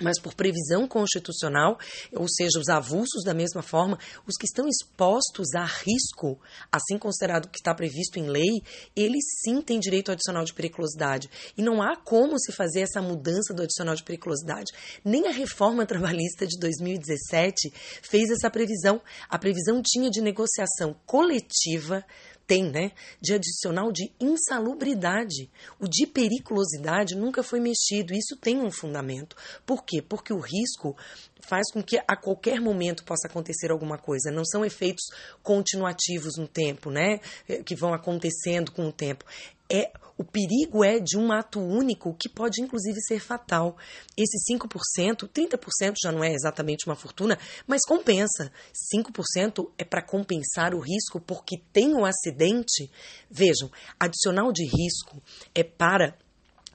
mas 0.00 0.20
por 0.20 0.34
previsão 0.34 0.86
constitucional, 0.86 1.78
ou 2.12 2.28
seja, 2.28 2.58
os 2.58 2.68
avulsos 2.68 3.24
da 3.24 3.34
mesma 3.34 3.62
forma, 3.62 3.98
os 4.26 4.36
que 4.36 4.46
estão 4.46 4.66
expostos 4.68 5.54
a 5.54 5.64
risco, 5.64 6.40
assim 6.70 6.98
considerado 6.98 7.48
que 7.48 7.58
está 7.58 7.74
previsto 7.74 8.18
em 8.18 8.28
lei, 8.28 8.62
eles 8.96 9.24
sim 9.42 9.60
têm 9.60 9.78
direito 9.78 10.10
ao 10.10 10.14
adicional 10.14 10.44
de 10.44 10.54
periculosidade. 10.54 11.30
E 11.56 11.62
não 11.62 11.82
há 11.82 11.96
como 11.96 12.38
se 12.38 12.52
fazer 12.52 12.80
essa 12.80 13.02
mudança 13.02 13.54
do 13.54 13.62
adicional 13.62 13.94
de 13.94 14.02
periculosidade. 14.02 14.72
Nem 15.04 15.26
a 15.26 15.32
reforma 15.32 15.86
trabalhista 15.86 16.46
de 16.46 16.58
2017 16.58 17.72
fez 18.02 18.30
essa 18.30 18.50
previsão. 18.50 19.00
A 19.28 19.38
previsão 19.38 19.82
tinha 19.82 20.10
de 20.10 20.20
negociação 20.20 20.94
coletiva 21.06 22.04
tem, 22.50 22.68
né, 22.68 22.90
de 23.20 23.34
adicional 23.34 23.92
de 23.92 24.12
insalubridade. 24.18 25.48
O 25.78 25.86
de 25.86 26.04
periculosidade 26.04 27.14
nunca 27.14 27.44
foi 27.44 27.60
mexido. 27.60 28.12
Isso 28.12 28.36
tem 28.36 28.58
um 28.58 28.72
fundamento. 28.72 29.36
Por 29.64 29.84
quê? 29.84 30.02
Porque 30.02 30.32
o 30.32 30.40
risco 30.40 30.96
faz 31.40 31.70
com 31.72 31.80
que 31.80 31.96
a 32.08 32.16
qualquer 32.16 32.60
momento 32.60 33.04
possa 33.04 33.28
acontecer 33.28 33.70
alguma 33.70 33.96
coisa. 33.96 34.32
Não 34.32 34.44
são 34.44 34.64
efeitos 34.64 35.04
continuativos 35.44 36.36
no 36.36 36.48
tempo, 36.48 36.90
né, 36.90 37.20
que 37.64 37.76
vão 37.76 37.94
acontecendo 37.94 38.72
com 38.72 38.88
o 38.88 38.92
tempo. 38.92 39.24
É 39.72 39.92
o 40.20 40.24
perigo 40.24 40.84
é 40.84 40.98
de 41.00 41.16
um 41.16 41.32
ato 41.32 41.58
único 41.58 42.14
que 42.14 42.28
pode 42.28 42.60
inclusive 42.60 43.00
ser 43.00 43.20
fatal. 43.20 43.78
Esse 44.14 44.36
5%, 44.54 45.26
30% 45.26 45.94
já 45.98 46.12
não 46.12 46.22
é 46.22 46.30
exatamente 46.30 46.86
uma 46.86 46.94
fortuna, 46.94 47.38
mas 47.66 47.86
compensa. 47.86 48.52
5% 48.94 49.70
é 49.78 49.84
para 49.84 50.02
compensar 50.02 50.74
o 50.74 50.78
risco 50.78 51.18
porque 51.18 51.56
tem 51.72 51.94
um 51.94 52.04
acidente. 52.04 52.90
Vejam, 53.30 53.70
adicional 53.98 54.52
de 54.52 54.64
risco 54.64 55.22
é 55.54 55.64
para 55.64 56.14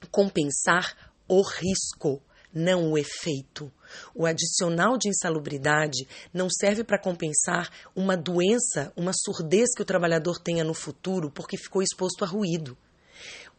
compensar 0.09 1.13
o 1.27 1.43
risco, 1.43 2.23
não 2.51 2.93
o 2.93 2.97
efeito. 2.97 3.71
O 4.15 4.25
adicional 4.25 4.97
de 4.97 5.09
insalubridade 5.09 6.07
não 6.33 6.49
serve 6.49 6.83
para 6.83 6.99
compensar 6.99 7.69
uma 7.95 8.17
doença, 8.17 8.91
uma 8.95 9.11
surdez 9.13 9.69
que 9.75 9.83
o 9.83 9.85
trabalhador 9.85 10.39
tenha 10.39 10.63
no 10.63 10.73
futuro 10.73 11.29
porque 11.29 11.57
ficou 11.57 11.83
exposto 11.83 12.23
a 12.23 12.27
ruído. 12.27 12.75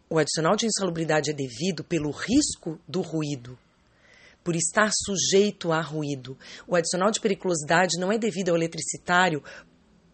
O 0.09 0.19
adicional 0.19 0.55
de 0.55 0.67
insalubridade 0.67 1.31
é 1.31 1.35
devido 1.35 1.83
pelo 1.83 2.13
risco 2.13 2.79
do 2.87 3.01
ruído, 3.01 3.59
por 4.45 4.55
estar 4.55 4.93
sujeito 4.95 5.73
a 5.73 5.81
ruído. 5.81 6.39
O 6.67 6.77
adicional 6.77 7.11
de 7.11 7.21
periculosidade 7.21 7.99
não 7.99 8.13
é 8.13 8.17
devido 8.17 8.51
ao 8.51 8.57
eletricitário 8.57 9.43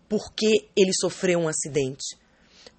porque 0.08 0.68
ele 0.74 0.92
sofreu 0.98 1.40
um 1.40 1.48
acidente. 1.48 2.16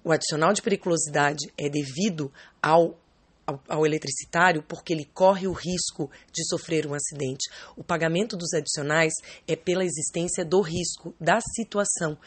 O 0.02 0.10
adicional 0.10 0.52
de 0.52 0.60
periculosidade 0.60 1.52
é 1.56 1.68
devido 1.68 2.32
ao, 2.60 2.98
ao, 3.46 3.62
ao, 3.68 3.86
eletricitário 3.86 4.64
porque 4.64 4.92
ele 4.92 5.04
corre 5.04 5.46
o 5.46 5.52
risco 5.52 6.10
de 6.32 6.44
sofrer 6.48 6.84
um 6.84 6.94
acidente. 6.94 7.48
O 7.76 7.84
pagamento 7.84 8.36
dos 8.36 8.52
adicionais 8.52 9.12
é 9.46 9.54
pela 9.54 9.84
existência 9.84 10.44
do 10.44 10.60
risco, 10.60 11.14
da 11.20 11.38
situação 11.40 12.18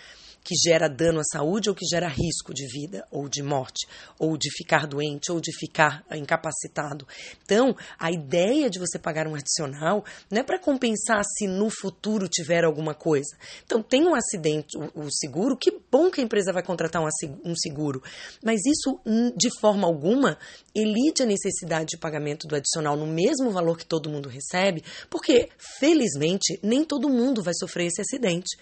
que 0.47 0.55
gera 0.55 0.87
dano 0.87 1.19
à 1.19 1.23
saúde 1.23 1.69
ou 1.69 1.75
que 1.75 1.85
gera 1.85 2.07
risco 2.07 2.53
de 2.53 2.65
vida 2.67 3.05
ou 3.11 3.27
de 3.27 3.43
morte, 3.43 3.85
ou 4.17 4.37
de 4.37 4.49
ficar 4.49 4.87
doente 4.87 5.29
ou 5.29 5.41
de 5.41 5.51
ficar 5.51 6.05
incapacitado. 6.11 7.05
Então, 7.43 7.75
a 7.99 8.09
ideia 8.09 8.69
de 8.69 8.79
você 8.79 8.97
pagar 8.97 9.27
um 9.27 9.35
adicional 9.35 10.05
não 10.31 10.39
é 10.39 10.43
para 10.43 10.57
compensar 10.57 11.21
se 11.25 11.47
no 11.47 11.69
futuro 11.69 12.29
tiver 12.29 12.63
alguma 12.63 12.93
coisa. 12.93 13.35
Então, 13.65 13.83
tem 13.83 14.07
um 14.07 14.15
acidente, 14.15 14.77
o, 14.95 15.11
seguro, 15.11 15.57
que 15.57 15.81
bom 15.91 16.09
que 16.09 16.21
a 16.21 16.23
empresa 16.23 16.53
vai 16.53 16.63
contratar 16.63 17.03
um 17.03 17.55
seguro, 17.55 18.01
mas 18.41 18.61
isso 18.65 19.01
de 19.35 19.49
forma 19.59 19.85
alguma 19.85 20.37
elide 20.73 21.23
a 21.23 21.25
necessidade 21.25 21.89
de 21.89 21.97
pagamento 21.97 22.47
do 22.47 22.55
adicional 22.55 22.95
no 22.95 23.05
mesmo 23.05 23.51
valor 23.51 23.77
que 23.77 23.85
todo 23.85 24.09
mundo 24.09 24.29
recebe, 24.29 24.81
porque 25.09 25.49
felizmente 25.79 26.57
nem 26.63 26.85
todo 26.85 27.09
mundo 27.09 27.43
vai 27.43 27.53
sofrer 27.53 27.87
esse 27.87 27.99
acidente. 27.99 28.55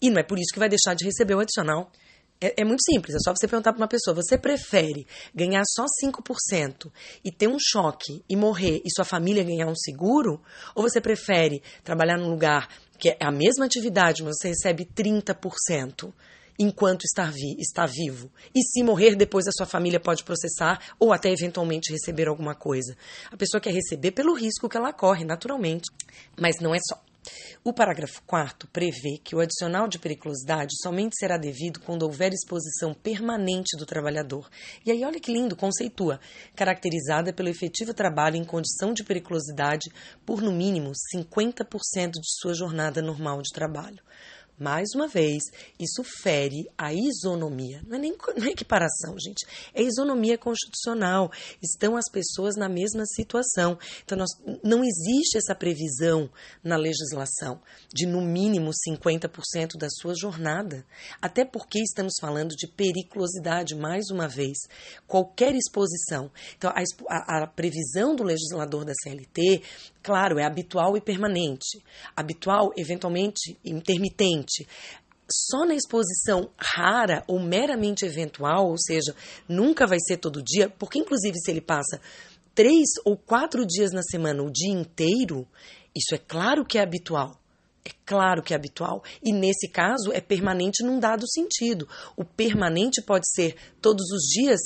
E 0.00 0.10
não 0.10 0.18
é 0.18 0.22
por 0.22 0.38
isso 0.38 0.52
que 0.52 0.58
vai 0.58 0.68
deixar 0.68 0.94
de 0.94 1.04
receber 1.04 1.34
o 1.34 1.40
adicional. 1.40 1.90
É, 2.40 2.62
é, 2.62 2.64
muito 2.64 2.82
simples, 2.82 3.14
é 3.14 3.18
só 3.22 3.34
você 3.36 3.46
perguntar 3.46 3.72
para 3.72 3.82
uma 3.82 3.88
pessoa: 3.88 4.14
você 4.14 4.38
prefere 4.38 5.06
ganhar 5.34 5.62
só 5.66 5.84
5% 6.02 6.90
e 7.22 7.30
ter 7.30 7.48
um 7.48 7.58
choque 7.60 8.24
e 8.28 8.34
morrer 8.34 8.80
e 8.84 8.90
sua 8.90 9.04
família 9.04 9.44
ganhar 9.44 9.66
um 9.66 9.76
seguro? 9.76 10.40
Ou 10.74 10.82
você 10.82 11.00
prefere 11.00 11.62
trabalhar 11.84 12.16
num 12.16 12.30
lugar 12.30 12.68
que 12.98 13.10
é 13.10 13.16
a 13.20 13.30
mesma 13.30 13.66
atividade, 13.66 14.22
mas 14.22 14.36
você 14.38 14.48
recebe 14.48 14.86
30%? 14.86 16.12
enquanto 16.60 17.04
está, 17.04 17.24
vi, 17.24 17.56
está 17.58 17.86
vivo. 17.86 18.30
E 18.54 18.62
se 18.62 18.82
morrer, 18.82 19.16
depois 19.16 19.46
a 19.48 19.50
sua 19.50 19.64
família 19.64 19.98
pode 19.98 20.22
processar 20.22 20.78
ou 20.98 21.10
até 21.10 21.32
eventualmente 21.32 21.90
receber 21.90 22.28
alguma 22.28 22.54
coisa. 22.54 22.94
A 23.32 23.36
pessoa 23.36 23.62
quer 23.62 23.72
receber 23.72 24.10
pelo 24.10 24.34
risco 24.34 24.68
que 24.68 24.76
ela 24.76 24.92
corre, 24.92 25.24
naturalmente. 25.24 25.90
Mas 26.38 26.60
não 26.60 26.74
é 26.74 26.78
só. 26.86 27.02
O 27.62 27.72
parágrafo 27.72 28.22
4 28.26 28.68
prevê 28.68 29.18
que 29.22 29.36
o 29.36 29.40
adicional 29.40 29.86
de 29.86 29.98
periculosidade 29.98 30.72
somente 30.82 31.16
será 31.16 31.36
devido 31.36 31.80
quando 31.80 32.02
houver 32.02 32.32
exposição 32.32 32.94
permanente 32.94 33.76
do 33.76 33.84
trabalhador. 33.84 34.48
E 34.84 34.90
aí, 34.90 35.04
olha 35.04 35.20
que 35.20 35.32
lindo, 35.32 35.54
conceitua, 35.54 36.18
caracterizada 36.56 37.32
pelo 37.32 37.48
efetivo 37.48 37.92
trabalho 37.92 38.36
em 38.36 38.44
condição 38.44 38.94
de 38.94 39.04
periculosidade 39.04 39.90
por 40.24 40.40
no 40.40 40.52
mínimo 40.52 40.92
50% 41.14 42.12
de 42.12 42.40
sua 42.40 42.54
jornada 42.54 43.02
normal 43.02 43.42
de 43.42 43.52
trabalho. 43.52 44.02
Mais 44.60 44.88
uma 44.94 45.08
vez, 45.08 45.42
isso 45.78 46.04
fere 46.04 46.70
a 46.76 46.92
isonomia. 46.92 47.82
Não 47.86 47.96
é 47.96 47.98
nem 47.98 48.14
não 48.36 48.46
é 48.46 48.50
equiparação, 48.50 49.18
gente. 49.18 49.46
É 49.72 49.82
isonomia 49.82 50.36
constitucional. 50.36 51.32
Estão 51.62 51.96
as 51.96 52.04
pessoas 52.12 52.56
na 52.56 52.68
mesma 52.68 53.06
situação. 53.06 53.78
Então, 54.04 54.18
nós, 54.18 54.28
não 54.62 54.84
existe 54.84 55.38
essa 55.38 55.54
previsão 55.54 56.28
na 56.62 56.76
legislação 56.76 57.58
de, 57.90 58.04
no 58.04 58.20
mínimo, 58.20 58.70
50% 58.86 59.78
da 59.78 59.88
sua 59.88 60.14
jornada. 60.14 60.84
Até 61.22 61.42
porque 61.42 61.80
estamos 61.80 62.12
falando 62.20 62.50
de 62.50 62.68
periculosidade, 62.68 63.74
mais 63.74 64.10
uma 64.10 64.28
vez. 64.28 64.58
Qualquer 65.06 65.54
exposição. 65.54 66.30
Então, 66.58 66.70
a, 66.70 66.82
a, 67.08 67.44
a 67.44 67.46
previsão 67.46 68.14
do 68.14 68.24
legislador 68.24 68.84
da 68.84 68.92
CLT 69.02 69.62
Claro, 70.02 70.38
é 70.38 70.44
habitual 70.44 70.96
e 70.96 71.00
permanente. 71.00 71.82
Habitual, 72.16 72.70
eventualmente, 72.76 73.58
intermitente. 73.62 74.49
Só 75.30 75.64
na 75.64 75.74
exposição 75.74 76.50
rara 76.58 77.22
ou 77.28 77.38
meramente 77.38 78.04
eventual, 78.04 78.68
ou 78.68 78.78
seja, 78.78 79.14
nunca 79.48 79.86
vai 79.86 79.98
ser 80.00 80.16
todo 80.16 80.42
dia, 80.42 80.68
porque, 80.68 80.98
inclusive, 80.98 81.38
se 81.38 81.50
ele 81.50 81.60
passa 81.60 82.00
três 82.54 82.88
ou 83.04 83.16
quatro 83.16 83.64
dias 83.64 83.92
na 83.92 84.02
semana, 84.02 84.42
o 84.42 84.50
dia 84.50 84.72
inteiro, 84.72 85.46
isso 85.94 86.14
é 86.14 86.18
claro 86.18 86.64
que 86.64 86.78
é 86.78 86.82
habitual. 86.82 87.40
É 87.84 87.90
claro 88.04 88.42
que 88.42 88.52
é 88.52 88.56
habitual. 88.56 89.02
E 89.22 89.32
nesse 89.32 89.68
caso, 89.68 90.12
é 90.12 90.20
permanente 90.20 90.84
num 90.84 90.98
dado 90.98 91.24
sentido. 91.30 91.88
O 92.16 92.24
permanente 92.24 93.00
pode 93.00 93.26
ser 93.30 93.56
todos 93.80 94.04
os 94.10 94.22
dias 94.28 94.60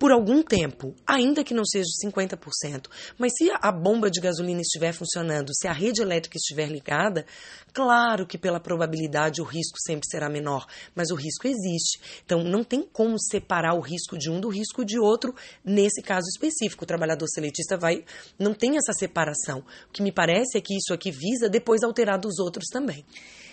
por 0.00 0.12
algum 0.12 0.42
tempo, 0.42 0.94
ainda 1.06 1.44
que 1.44 1.52
não 1.52 1.62
seja 1.62 1.90
50%. 2.02 2.86
Mas 3.18 3.32
se 3.36 3.50
a 3.60 3.70
bomba 3.70 4.10
de 4.10 4.18
gasolina 4.18 4.62
estiver 4.62 4.94
funcionando, 4.94 5.54
se 5.54 5.68
a 5.68 5.74
rede 5.74 6.00
elétrica 6.00 6.38
estiver 6.38 6.68
ligada, 6.68 7.26
claro 7.70 8.26
que 8.26 8.38
pela 8.38 8.58
probabilidade 8.58 9.42
o 9.42 9.44
risco 9.44 9.76
sempre 9.78 10.08
será 10.10 10.30
menor, 10.30 10.66
mas 10.94 11.10
o 11.10 11.14
risco 11.14 11.46
existe. 11.46 12.00
Então 12.24 12.42
não 12.42 12.64
tem 12.64 12.82
como 12.82 13.20
separar 13.20 13.74
o 13.74 13.80
risco 13.80 14.16
de 14.16 14.30
um 14.30 14.40
do 14.40 14.48
risco 14.48 14.86
de 14.86 14.98
outro 14.98 15.34
nesse 15.62 16.00
caso 16.00 16.26
específico. 16.32 16.84
O 16.84 16.88
trabalhador 16.88 17.26
seletista 17.28 17.76
vai 17.76 18.02
não 18.38 18.54
tem 18.54 18.78
essa 18.78 18.94
separação. 18.94 19.58
O 19.90 19.92
que 19.92 20.02
me 20.02 20.10
parece 20.10 20.56
é 20.56 20.62
que 20.62 20.74
isso 20.74 20.94
aqui 20.94 21.10
visa 21.10 21.46
depois 21.46 21.82
alterar 21.82 22.18
dos 22.18 22.38
outros 22.38 22.68
também. 22.72 23.04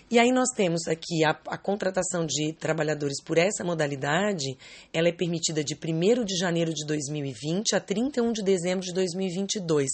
E 0.10 0.18
aí 0.18 0.32
nós 0.32 0.48
temos 0.56 0.88
aqui 0.88 1.26
a, 1.26 1.32
a, 1.48 1.58
contratação 1.58 2.26
de 2.26 2.54
trabalhadores 2.54 3.22
por 3.22 3.38
essa 3.38 3.62
modalidade, 3.62 4.58
ela 4.94 5.10
é 5.10 5.12
permitida 5.12 5.62
de 5.62 5.76
1 5.76 6.24
de 6.24 6.38
janeiro 6.38 6.74
de 6.74 6.86
2020 6.86 7.76
a 7.76 7.82
31 7.82 8.32
de 8.32 8.42
dezembro 8.42 8.86
de 8.86 8.94
2022. 8.94 9.90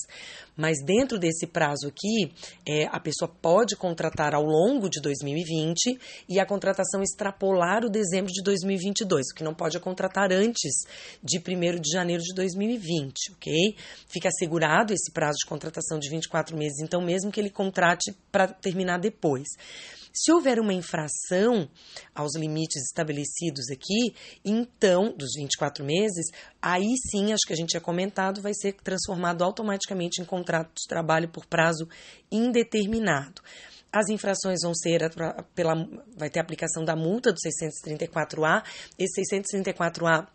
Mas 0.55 0.77
dentro 0.85 1.17
desse 1.17 1.47
prazo 1.47 1.87
aqui, 1.87 2.31
é, 2.63 2.85
a 2.91 2.99
pessoa 2.99 3.27
pode 3.27 3.75
contratar 3.75 4.35
ao 4.35 4.43
longo 4.43 4.87
de 4.87 5.01
2020 5.01 5.99
e 6.29 6.39
a 6.39 6.45
contratação 6.45 7.01
extrapolar 7.01 7.83
o 7.83 7.89
dezembro 7.89 8.31
de 8.31 8.43
2022, 8.43 9.31
o 9.31 9.35
que 9.35 9.43
não 9.43 9.55
pode 9.55 9.77
é 9.77 9.79
contratar 9.79 10.31
antes 10.31 10.85
de 11.23 11.39
1 11.39 11.81
de 11.81 11.91
janeiro 11.91 12.21
de 12.21 12.35
2020, 12.35 13.31
ok? 13.31 13.75
Fica 14.07 14.29
assegurado 14.29 14.93
esse 14.93 15.11
prazo 15.11 15.37
de 15.39 15.49
contratação 15.49 15.97
de 15.97 16.07
24 16.07 16.55
meses, 16.55 16.77
então 16.83 17.01
mesmo 17.01 17.31
que 17.31 17.39
ele 17.39 17.49
contrate 17.49 18.13
para 18.31 18.47
terminar 18.47 18.99
depois. 18.99 19.47
Se 20.13 20.31
houver 20.31 20.59
uma 20.59 20.73
infração 20.73 21.67
aos 22.13 22.35
limites 22.35 22.83
estabelecidos 22.83 23.71
aqui, 23.71 24.15
então, 24.45 25.11
dos 25.17 25.31
24 25.35 25.83
meses, 25.83 26.27
aí 26.61 26.93
sim, 27.09 27.33
acho 27.33 27.47
que 27.47 27.53
a 27.53 27.55
gente 27.55 27.69
tinha 27.69 27.81
comentado, 27.81 28.39
vai 28.39 28.53
ser 28.53 28.73
transformado 28.73 29.43
automaticamente 29.43 30.21
em 30.21 30.25
contrato 30.25 30.69
de 30.75 30.87
trabalho 30.87 31.27
por 31.29 31.47
prazo 31.47 31.87
indeterminado. 32.31 33.41
As 33.91 34.07
infrações 34.09 34.59
vão 34.63 34.73
ser 34.75 35.01
pela 35.55 35.75
vai 36.15 36.29
ter 36.29 36.39
aplicação 36.39 36.83
da 36.83 36.95
multa 36.95 37.31
do 37.31 37.37
634A. 37.39 38.63
Esse 38.97 39.21
634A 39.21 40.27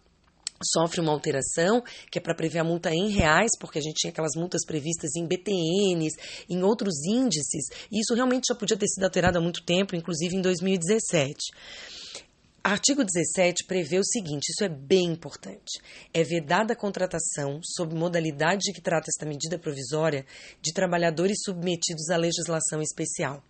sofre 0.62 1.00
uma 1.00 1.12
alteração, 1.12 1.82
que 2.10 2.18
é 2.18 2.20
para 2.20 2.34
prever 2.34 2.58
a 2.58 2.64
multa 2.64 2.90
em 2.92 3.10
reais, 3.10 3.50
porque 3.58 3.78
a 3.78 3.82
gente 3.82 3.96
tinha 3.96 4.10
aquelas 4.10 4.34
multas 4.36 4.64
previstas 4.66 5.10
em 5.16 5.26
BTNs, 5.26 6.16
em 6.48 6.62
outros 6.62 6.94
índices, 7.06 7.66
e 7.90 8.00
isso 8.00 8.14
realmente 8.14 8.46
já 8.48 8.54
podia 8.54 8.76
ter 8.76 8.88
sido 8.88 9.04
alterado 9.04 9.38
há 9.38 9.40
muito 9.40 9.62
tempo, 9.62 9.96
inclusive 9.96 10.36
em 10.36 10.40
2017. 10.40 11.36
Artigo 12.62 13.02
17 13.04 13.64
prevê 13.66 13.98
o 13.98 14.04
seguinte: 14.04 14.50
isso 14.50 14.64
é 14.64 14.68
bem 14.68 15.06
importante. 15.06 15.80
É 16.12 16.22
vedada 16.22 16.74
a 16.74 16.76
contratação, 16.76 17.60
sob 17.62 17.94
modalidade 17.94 18.60
de 18.64 18.72
que 18.72 18.82
trata 18.82 19.06
esta 19.08 19.24
medida 19.24 19.58
provisória, 19.58 20.26
de 20.60 20.72
trabalhadores 20.72 21.38
submetidos 21.44 22.10
à 22.10 22.16
legislação 22.16 22.82
especial. 22.82 23.42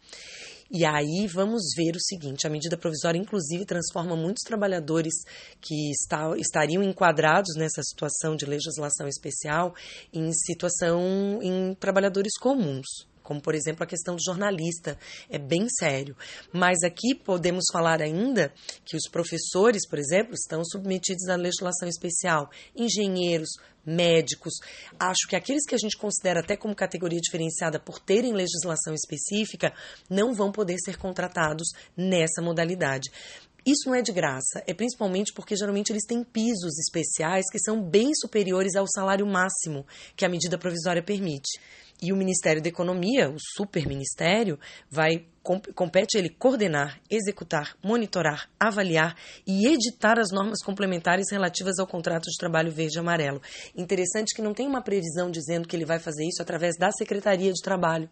E 0.71 0.85
aí 0.85 1.27
vamos 1.27 1.63
ver 1.77 1.97
o 1.97 2.01
seguinte: 2.01 2.47
a 2.47 2.51
medida 2.51 2.77
provisória, 2.77 3.19
inclusive, 3.19 3.65
transforma 3.65 4.15
muitos 4.15 4.43
trabalhadores 4.45 5.15
que 5.61 5.91
está, 5.91 6.37
estariam 6.37 6.83
enquadrados 6.83 7.57
nessa 7.57 7.83
situação 7.83 8.37
de 8.37 8.45
legislação 8.45 9.09
especial 9.09 9.75
em 10.13 10.31
situação 10.33 11.41
em 11.43 11.75
trabalhadores 11.75 12.37
comuns 12.39 13.09
como 13.29 13.43
por 13.43 13.55
exemplo 13.55 13.85
a 13.85 13.87
questão 13.87 14.17
do 14.17 14.23
jornalista, 14.25 14.99
é 15.29 15.39
bem 15.39 15.69
sério. 15.69 16.17
Mas 16.51 16.79
aqui 16.83 17.15
podemos 17.15 17.65
falar 17.71 18.01
ainda 18.01 18.51
que 18.87 18.97
os 18.97 19.07
professores, 19.13 19.87
por 19.87 19.99
exemplo, 19.99 20.33
estão 20.33 20.65
submetidos 20.65 21.29
à 21.29 21.37
legislação 21.37 21.87
especial, 21.87 22.49
engenheiros, 22.75 23.51
médicos. 23.85 24.55
Acho 24.99 25.29
que 25.29 25.37
aqueles 25.37 25.65
que 25.67 25.75
a 25.75 25.79
gente 25.79 25.97
considera 25.99 26.41
até 26.41 26.57
como 26.57 26.75
categoria 26.75 27.21
diferenciada 27.21 27.79
por 27.79 27.99
terem 27.99 28.33
legislação 28.33 28.95
específica 28.95 29.75
não 30.09 30.33
vão 30.35 30.51
poder 30.51 30.77
ser 30.83 30.97
contratados 30.97 31.69
nessa 31.95 32.41
modalidade. 32.41 33.11
Isso 33.67 33.89
não 33.89 33.95
é 33.95 34.03
de 34.03 34.13
graça, 34.13 34.63
é 34.67 34.73
principalmente 34.73 35.33
porque 35.33 35.57
geralmente 35.57 35.91
eles 35.91 36.05
têm 36.07 36.25
pisos 36.25 36.79
especiais 36.79 37.51
que 37.51 37.59
são 37.59 37.83
bem 37.83 38.15
superiores 38.15 38.75
ao 38.77 38.87
salário 38.87 39.27
máximo 39.27 39.87
que 40.17 40.25
a 40.25 40.29
medida 40.29 40.57
provisória 40.57 41.03
permite. 41.03 41.61
E 42.01 42.13
o 42.13 42.17
Ministério 42.17 42.63
da 42.63 42.69
Economia, 42.69 43.29
o 43.29 43.37
superministério, 43.57 44.59
vai 44.89 45.27
compete 45.75 46.19
ele 46.19 46.29
coordenar, 46.29 47.01
executar, 47.11 47.75
monitorar, 47.83 48.51
avaliar 48.61 49.17
e 49.47 49.67
editar 49.67 50.19
as 50.19 50.31
normas 50.31 50.63
complementares 50.63 51.31
relativas 51.33 51.79
ao 51.79 51.87
contrato 51.87 52.25
de 52.25 52.37
trabalho 52.37 52.71
verde 52.71 52.99
amarelo. 52.99 53.41
Interessante 53.75 54.35
que 54.35 54.43
não 54.43 54.53
tem 54.53 54.67
uma 54.67 54.83
previsão 54.83 55.31
dizendo 55.31 55.67
que 55.67 55.75
ele 55.75 55.87
vai 55.87 55.99
fazer 55.99 56.27
isso 56.27 56.43
através 56.43 56.77
da 56.77 56.91
Secretaria 56.93 57.51
de 57.51 57.63
Trabalho. 57.63 58.11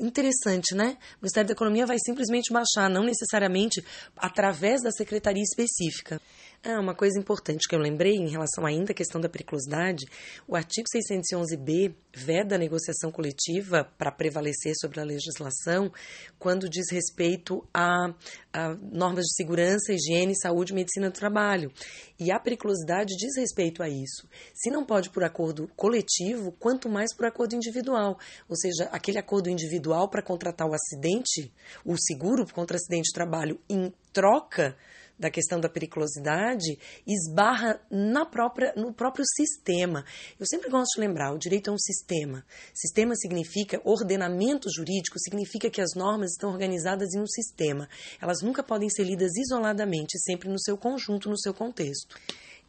Interessante, 0.00 0.74
né? 0.74 0.98
O 1.14 1.22
Ministério 1.22 1.48
da 1.48 1.52
Economia 1.52 1.86
vai 1.86 1.96
simplesmente 1.98 2.52
baixar, 2.52 2.90
não 2.90 3.02
necessariamente 3.02 3.82
através 4.16 4.82
da 4.82 4.90
secretaria 4.90 5.42
específica. 5.42 6.20
Ah, 6.62 6.78
uma 6.78 6.94
coisa 6.94 7.18
importante 7.18 7.66
que 7.66 7.74
eu 7.74 7.78
lembrei 7.78 8.16
em 8.16 8.28
relação 8.28 8.66
ainda 8.66 8.92
à 8.92 8.94
questão 8.94 9.18
da 9.18 9.30
periculosidade, 9.30 10.04
o 10.46 10.54
artigo 10.54 10.86
611b 10.94 11.94
veda 12.14 12.54
a 12.54 12.58
negociação 12.58 13.10
coletiva 13.10 13.90
para 13.96 14.12
prevalecer 14.12 14.74
sobre 14.78 15.00
a 15.00 15.04
legislação 15.04 15.90
quando 16.38 16.68
diz 16.68 16.90
respeito 16.92 17.66
a, 17.72 18.12
a, 18.52 18.74
normas 18.92 19.24
de 19.24 19.36
segurança, 19.36 19.94
higiene, 19.94 20.38
saúde 20.38 20.72
e 20.72 20.74
medicina 20.74 21.08
do 21.08 21.14
trabalho. 21.14 21.72
E 22.18 22.30
a 22.30 22.38
periculosidade 22.38 23.16
diz 23.16 23.38
respeito 23.38 23.82
a 23.82 23.88
isso. 23.88 24.28
Se 24.52 24.70
não 24.70 24.84
pode 24.84 25.08
por 25.08 25.24
acordo 25.24 25.66
coletivo, 25.74 26.52
quanto 26.52 26.90
mais 26.90 27.16
por 27.16 27.24
acordo 27.24 27.54
individual. 27.54 28.18
Ou 28.46 28.54
seja, 28.54 28.84
aquele 28.92 29.18
acordo 29.18 29.48
individual 29.48 30.10
para 30.10 30.22
contratar 30.22 30.68
o 30.68 30.74
acidente, 30.74 31.50
o 31.86 31.96
seguro 31.96 32.44
contra 32.52 32.76
acidente 32.76 33.06
de 33.06 33.14
trabalho 33.14 33.58
em 33.66 33.90
troca 34.12 34.76
da 35.20 35.30
questão 35.30 35.60
da 35.60 35.68
periculosidade 35.68 36.78
esbarra 37.06 37.78
na 37.90 38.24
própria, 38.24 38.72
no 38.74 38.92
próprio 38.92 39.24
sistema. 39.36 40.04
Eu 40.38 40.46
sempre 40.46 40.70
gosto 40.70 40.94
de 40.94 41.00
lembrar, 41.00 41.32
o 41.32 41.38
direito 41.38 41.68
é 41.68 41.72
um 41.72 41.78
sistema. 41.78 42.42
Sistema 42.74 43.14
significa 43.14 43.80
ordenamento 43.84 44.68
jurídico, 44.74 45.18
significa 45.18 45.68
que 45.68 45.82
as 45.82 45.94
normas 45.94 46.30
estão 46.30 46.50
organizadas 46.50 47.12
em 47.14 47.20
um 47.20 47.26
sistema. 47.26 47.86
Elas 48.20 48.40
nunca 48.42 48.62
podem 48.62 48.88
ser 48.88 49.04
lidas 49.04 49.36
isoladamente, 49.36 50.18
sempre 50.20 50.48
no 50.48 50.58
seu 50.58 50.78
conjunto, 50.78 51.28
no 51.28 51.38
seu 51.38 51.52
contexto. 51.52 52.16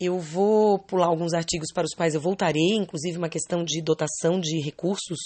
Eu 0.03 0.17
vou 0.17 0.79
pular 0.79 1.05
alguns 1.05 1.31
artigos 1.31 1.71
para 1.71 1.85
os 1.85 1.93
quais 1.93 2.15
eu 2.15 2.19
voltarei, 2.19 2.73
inclusive 2.73 3.19
uma 3.19 3.29
questão 3.29 3.63
de 3.63 3.79
dotação 3.83 4.39
de 4.39 4.59
recursos 4.59 5.19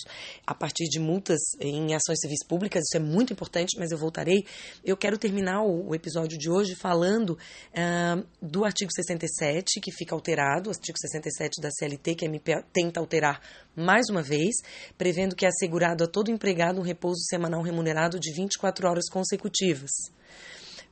a 0.46 0.54
partir 0.54 0.84
de 0.90 1.00
multas 1.00 1.40
em 1.62 1.96
ações 1.96 2.20
civis 2.20 2.46
públicas, 2.46 2.84
isso 2.84 2.98
é 2.98 3.00
muito 3.00 3.32
importante, 3.32 3.80
mas 3.80 3.92
eu 3.92 3.98
voltarei. 3.98 4.46
Eu 4.84 4.98
quero 4.98 5.18
terminar 5.18 5.64
o, 5.64 5.96
episódio 5.96 6.38
de 6.38 6.52
hoje 6.52 6.76
falando 6.76 7.38
uh, 7.72 8.26
do 8.42 8.66
artigo 8.66 8.92
67, 8.92 9.80
que 9.80 9.94
fica 9.94 10.14
alterado, 10.14 10.70
o 10.70 10.74
artigo 10.74 10.98
67 11.00 11.62
da 11.62 11.70
CLT, 11.72 12.16
que 12.16 12.26
a 12.26 12.28
MP 12.28 12.62
tenta 12.74 13.00
alterar 13.00 13.40
mais 13.78 14.10
uma 14.10 14.22
vez, 14.22 14.56
prevendo 14.98 15.38
que 15.38 15.46
é 15.46 15.48
assegurado 15.48 16.04
a 16.04 16.08
todo 16.08 16.30
empregado 16.30 16.82
um 16.82 16.84
repouso 16.84 17.24
semanal 17.30 17.62
remunerado 17.62 18.20
de 18.20 18.34
24 18.34 18.90
horas 18.90 19.10
consecutivas 19.10 19.92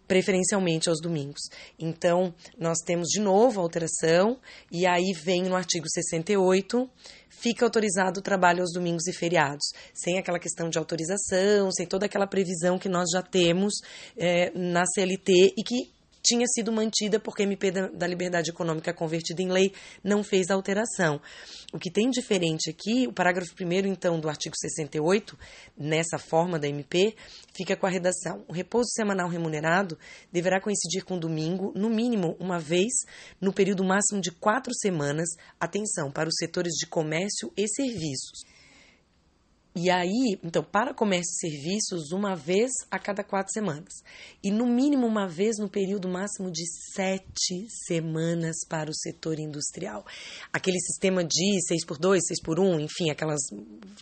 preferencialmente 0.07 0.89
aos 0.89 1.01
domingos. 1.01 1.41
Então, 1.79 2.33
nós 2.57 2.79
temos 2.85 3.07
de 3.09 3.19
novo 3.19 3.59
a 3.59 3.63
alteração, 3.63 4.37
e 4.71 4.85
aí 4.85 5.13
vem 5.13 5.43
no 5.43 5.55
artigo 5.55 5.85
68, 5.89 6.89
fica 7.29 7.65
autorizado 7.65 8.19
o 8.19 8.23
trabalho 8.23 8.61
aos 8.61 8.71
domingos 8.73 9.07
e 9.07 9.13
feriados, 9.13 9.65
sem 9.93 10.17
aquela 10.17 10.39
questão 10.39 10.69
de 10.69 10.77
autorização, 10.77 11.71
sem 11.71 11.85
toda 11.85 12.05
aquela 12.05 12.27
previsão 12.27 12.79
que 12.79 12.87
nós 12.87 13.09
já 13.11 13.21
temos 13.21 13.73
é, 14.17 14.51
na 14.57 14.85
CLT 14.85 15.53
e 15.57 15.63
que 15.63 15.91
tinha 16.23 16.45
sido 16.47 16.71
mantida 16.71 17.19
porque 17.19 17.43
a 17.43 17.45
MP 17.45 17.71
da, 17.71 17.87
da 17.87 18.07
Liberdade 18.07 18.49
Econômica 18.49 18.93
convertida 18.93 19.41
em 19.41 19.51
lei 19.51 19.73
não 20.03 20.23
fez 20.23 20.49
alteração. 20.49 21.19
O 21.73 21.77
que 21.77 21.91
tem 21.91 22.09
diferente 22.09 22.69
aqui, 22.69 23.07
o 23.07 23.13
parágrafo 23.13 23.53
1 23.59 23.87
então 23.87 24.19
do 24.19 24.29
artigo 24.29 24.55
68, 24.57 25.37
nessa 25.77 26.17
forma 26.17 26.57
da 26.57 26.67
MP, 26.67 27.15
fica 27.53 27.75
com 27.75 27.85
a 27.85 27.89
redação: 27.89 28.45
o 28.47 28.53
repouso 28.53 28.89
semanal 28.93 29.27
remunerado 29.27 29.97
deverá 30.31 30.61
coincidir 30.61 31.03
com 31.03 31.19
domingo, 31.19 31.73
no 31.75 31.89
mínimo 31.89 32.37
uma 32.39 32.57
vez, 32.57 32.93
no 33.41 33.53
período 33.53 33.83
máximo 33.83 34.21
de 34.21 34.31
quatro 34.31 34.73
semanas, 34.73 35.29
atenção, 35.59 36.11
para 36.11 36.29
os 36.29 36.35
setores 36.39 36.73
de 36.73 36.87
comércio 36.87 37.51
e 37.57 37.67
serviços. 37.67 38.52
E 39.75 39.89
aí, 39.89 40.37
então, 40.43 40.63
para 40.63 40.93
comércio 40.93 41.31
e 41.33 41.49
serviços, 41.49 42.11
uma 42.11 42.35
vez 42.35 42.69
a 42.91 42.99
cada 42.99 43.23
quatro 43.23 43.51
semanas. 43.51 44.03
E 44.43 44.51
no 44.51 44.67
mínimo 44.67 45.07
uma 45.07 45.27
vez 45.27 45.57
no 45.57 45.67
período 45.67 46.07
máximo 46.07 46.51
de 46.51 46.63
sete 46.93 47.65
semanas 47.87 48.57
para 48.69 48.91
o 48.91 48.93
setor 48.93 49.39
industrial. 49.39 50.05
Aquele 50.51 50.79
sistema 50.79 51.23
de 51.23 51.59
seis 51.67 51.83
por 51.83 51.97
dois, 51.97 52.21
seis 52.27 52.39
por 52.39 52.59
um, 52.59 52.79
enfim, 52.79 53.09
aquelas, 53.09 53.41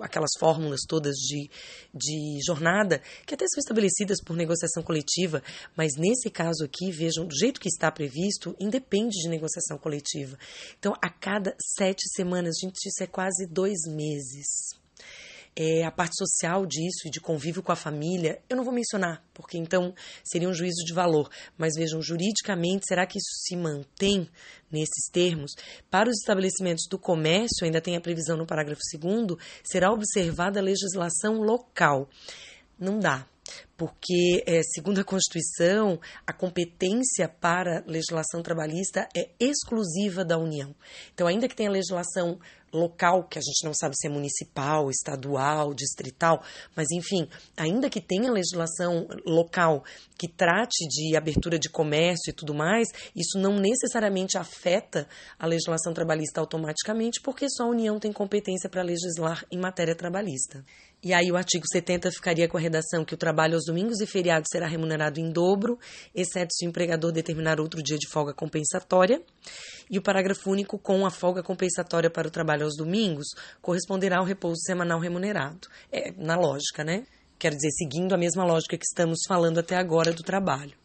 aquelas 0.02 0.32
fórmulas 0.38 0.82
todas 0.86 1.16
de, 1.16 1.50
de 1.94 2.40
jornada, 2.46 3.02
que 3.26 3.34
até 3.34 3.46
são 3.48 3.60
estabelecidas 3.60 4.22
por 4.22 4.36
negociação 4.36 4.84
coletiva, 4.84 5.42
mas 5.74 5.94
nesse 5.96 6.30
caso 6.30 6.66
aqui, 6.66 6.92
vejam, 6.92 7.26
do 7.26 7.34
jeito 7.34 7.62
que 7.62 7.70
está 7.70 7.90
previsto, 7.90 8.54
independe 8.60 9.16
de 9.24 9.30
negociação 9.30 9.78
coletiva. 9.78 10.38
Então, 10.78 10.94
a 11.02 11.10
cada 11.10 11.56
sete 11.78 12.02
semanas, 12.14 12.56
gente, 12.62 12.76
isso 12.86 13.02
é 13.02 13.08
quase 13.08 13.48
dois 13.48 13.80
meses 13.88 14.82
é, 15.56 15.84
a 15.84 15.92
parte 15.92 16.16
social 16.18 16.66
disso 16.66 17.08
e 17.08 17.10
de 17.10 17.20
convívio 17.20 17.62
com 17.62 17.72
a 17.72 17.76
família, 17.76 18.42
eu 18.50 18.56
não 18.56 18.64
vou 18.64 18.74
mencionar, 18.74 19.24
porque 19.34 19.58
então 19.58 19.94
seria 20.24 20.50
um 20.50 20.54
juízo 20.54 20.84
de 20.86 20.94
valor. 20.94 21.30
Mas 21.58 21.74
vejam, 21.76 22.02
juridicamente, 22.02 22.88
será 22.88 23.06
que 23.06 23.18
isso 23.18 23.32
se 23.44 23.56
mantém 23.56 24.30
nesses 24.72 25.10
termos? 25.12 25.52
Para 25.90 26.10
os 26.10 26.18
estabelecimentos 26.18 26.88
do 26.90 26.98
comércio, 26.98 27.66
ainda 27.66 27.82
tem 27.82 27.96
a 27.96 28.02
previsão 28.02 28.38
no 28.38 28.46
parágrafo 28.46 28.82
2, 28.98 29.38
será 29.64 29.92
observada 29.92 30.60
a 30.60 30.64
legislação 30.64 31.42
local. 31.42 32.10
Não 32.80 32.98
dá 33.00 33.28
porque, 33.76 34.44
é, 34.46 34.62
segundo 34.64 35.02
a 35.02 35.04
Constituição, 35.04 36.00
a 36.26 36.32
competência 36.32 37.28
para 37.28 37.84
legislação 37.88 38.42
trabalhista 38.42 39.08
é 39.16 39.30
exclusiva 39.40 40.24
da 40.24 40.38
União. 40.38 40.76
Então, 41.14 41.28
ainda 41.28 41.48
que 41.48 41.56
tenha 41.56 41.70
legislação 41.70 42.40
local, 42.74 43.24
que 43.28 43.38
a 43.38 43.42
gente 43.42 43.64
não 43.64 43.74
sabe 43.74 43.96
se 43.98 44.08
é 44.08 44.10
municipal, 44.10 44.90
estadual, 44.90 45.74
distrital, 45.74 46.44
mas 46.76 46.88
enfim, 46.92 47.28
ainda 47.58 47.90
que 47.90 48.02
tenha 48.02 48.32
legislação 48.32 49.08
local 49.26 49.84
que 50.18 50.28
trate 50.28 50.88
de 50.88 51.16
abertura 51.16 51.58
de 51.58 51.70
comércio 51.70 52.30
e 52.30 52.34
tudo 52.34 52.54
mais, 52.54 52.88
isso 53.16 53.40
não 53.40 53.58
necessariamente 53.58 54.38
afeta 54.38 55.08
a 55.38 55.48
legislação 55.48 55.94
trabalhista 55.94 56.40
automaticamente, 56.40 57.22
porque 57.22 57.50
só 57.50 57.64
a 57.64 57.70
União 57.70 58.00
tem 58.00 58.12
competência 58.12 58.70
para 58.70 58.84
legislar 58.84 59.46
em 59.52 59.58
matéria 59.58 59.96
trabalhista. 59.96 60.64
E 61.04 61.14
aí 61.14 61.32
o 61.32 61.36
artigo 61.36 61.66
70 61.68 62.12
ficaria 62.12 62.48
com 62.48 62.58
a 62.58 62.60
redação 62.60 63.04
que 63.04 63.16
o 63.16 63.18
trabalho 63.18 63.56
aos 63.56 63.66
domingos 63.66 64.00
e 64.02 64.06
feriados 64.06 64.50
será 64.52 64.68
remunerado 64.68 65.20
em 65.20 65.32
dobro, 65.32 65.80
exceto 66.14 66.54
se 66.54 66.66
o 66.66 66.70
empregador 66.70 67.12
determinar 67.12 67.60
outro 67.60 67.82
dia 67.82 67.98
de 67.98 68.08
folga 68.08 68.34
compensatória. 68.34 69.22
E 69.90 69.98
o 69.98 70.02
parágrafo 70.02 70.52
único 70.52 70.78
com 70.78 71.04
a 71.06 71.10
folga 71.10 71.42
compensatória 71.42 72.10
para 72.10 72.28
o 72.28 72.32
trabalho 72.32 72.66
aos 72.66 72.76
domingos 72.78 73.28
corresponderá 73.62 74.20
ao 74.20 74.26
repouso 74.26 74.62
semanal 74.62 75.00
remunerado. 75.00 75.68
É 75.92 76.12
na 76.12 76.36
lógica, 76.36 76.84
né? 76.84 77.04
Quero 77.40 77.56
dizer, 77.56 77.72
seguindo 77.72 78.14
a 78.14 78.18
mesma 78.18 78.46
lógica 78.46 78.78
que 78.78 78.86
estamos 78.86 79.22
falando 79.28 79.60
até 79.60 79.76
agora 79.76 80.14
do 80.14 80.22
trabalho. 80.22 80.81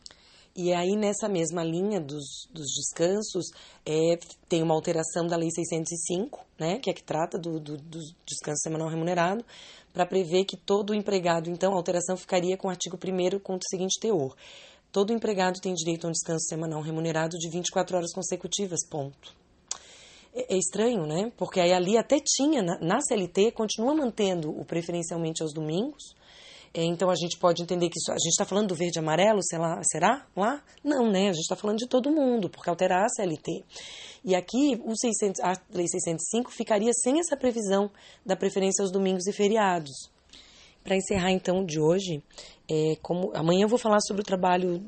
E 0.59 0.73
aí, 0.73 0.97
nessa 0.97 1.29
mesma 1.29 1.63
linha 1.63 2.01
dos, 2.01 2.49
dos 2.51 2.67
descansos, 2.73 3.51
é, 3.85 4.19
tem 4.49 4.63
uma 4.63 4.73
alteração 4.73 5.27
da 5.27 5.37
Lei 5.37 5.51
605, 5.51 6.47
né, 6.59 6.79
que 6.79 6.89
é 6.89 6.95
que 6.95 7.03
trata 7.03 7.39
do, 7.39 7.61
do, 7.61 7.77
do 7.77 7.99
descanso 8.25 8.63
semanal 8.63 8.89
remunerado, 8.89 9.45
para 9.93 10.07
prever 10.07 10.47
que 10.47 10.57
todo 10.57 10.95
empregado, 10.95 11.51
então, 11.51 11.75
a 11.75 11.77
alteração 11.77 12.17
ficaria 12.17 12.57
com 12.57 12.69
o 12.69 12.71
artigo 12.71 12.97
1 12.97 13.39
com 13.41 13.57
o 13.57 13.59
seguinte 13.69 14.01
teor. 14.01 14.35
Todo 14.91 15.13
empregado 15.13 15.61
tem 15.61 15.75
direito 15.75 16.07
a 16.07 16.09
um 16.09 16.13
descanso 16.13 16.47
semanal 16.49 16.81
remunerado 16.81 17.37
de 17.37 17.51
24 17.51 17.95
horas 17.95 18.13
consecutivas, 18.15 18.81
ponto. 18.89 19.35
É, 20.35 20.55
é 20.55 20.59
estranho, 20.59 21.07
né? 21.07 21.31
Porque 21.37 21.61
aí 21.61 21.75
ali 21.75 21.99
até 21.99 22.19
tinha, 22.19 22.63
na, 22.63 22.79
na 22.81 22.99
CLT, 23.03 23.53
continua 23.53 23.95
mantendo 23.95 24.51
o 24.59 24.65
preferencialmente 24.65 25.43
aos 25.43 25.53
domingos, 25.53 26.15
então 26.85 27.09
a 27.09 27.15
gente 27.15 27.39
pode 27.39 27.63
entender 27.63 27.89
que 27.89 27.99
isso, 27.99 28.11
a 28.11 28.19
gente 28.19 28.33
está 28.33 28.45
falando 28.45 28.69
do 28.69 28.75
verde 28.75 28.99
e 28.99 29.01
amarelo, 29.01 29.41
lá, 29.53 29.81
será 29.83 30.27
lá? 30.37 30.63
Não, 30.85 31.11
né? 31.11 31.29
A 31.29 31.33
gente 31.33 31.43
está 31.43 31.57
falando 31.57 31.79
de 31.79 31.87
todo 31.87 32.11
mundo, 32.11 32.51
porque 32.51 32.69
alterar 32.69 33.05
a 33.05 33.09
CLT. 33.09 33.65
E 34.25 34.35
aqui 34.35 34.81
o 34.85 34.97
600, 34.97 35.41
a 35.41 35.53
Lei 35.73 35.87
605 35.89 36.51
ficaria 36.51 36.91
sem 36.93 37.19
essa 37.21 37.37
previsão 37.37 37.91
da 38.25 38.37
preferência 38.37 38.83
aos 38.83 38.93
domingos 38.93 39.27
e 39.27 39.33
feriados. 39.33 40.11
Para 40.87 40.95
encerrar 40.95 41.33
então 41.33 41.65
de 41.65 41.81
hoje, 41.81 42.23
é, 42.71 42.95
como 43.03 43.33
amanhã 43.35 43.65
eu 43.65 43.69
vou 43.69 43.77
falar 43.77 43.99
sobre 44.03 44.23
o 44.23 44.25
trabalho 44.25 44.79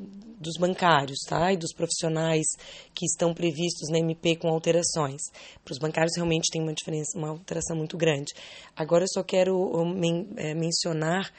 dos 0.41 0.57
bancários, 0.57 1.19
tá? 1.29 1.53
E 1.53 1.57
dos 1.57 1.73
profissionais 1.75 2.47
que 2.95 3.05
estão 3.05 3.35
previstos 3.35 3.91
na 3.91 3.99
MP 3.99 4.37
com 4.37 4.47
alterações. 4.47 5.21
Para 5.65 5.73
os 5.73 5.79
bancários 5.81 6.13
realmente 6.15 6.53
tem 6.53 6.63
uma 6.63 6.73
diferença, 6.73 7.19
uma 7.19 7.31
alteração 7.31 7.77
muito 7.77 7.97
grande. 7.97 8.33
Agora 8.77 9.03
eu 9.03 9.09
só 9.13 9.25
quero 9.25 9.85
men 9.87 10.29
é, 10.37 10.55
mencionar 10.55 11.33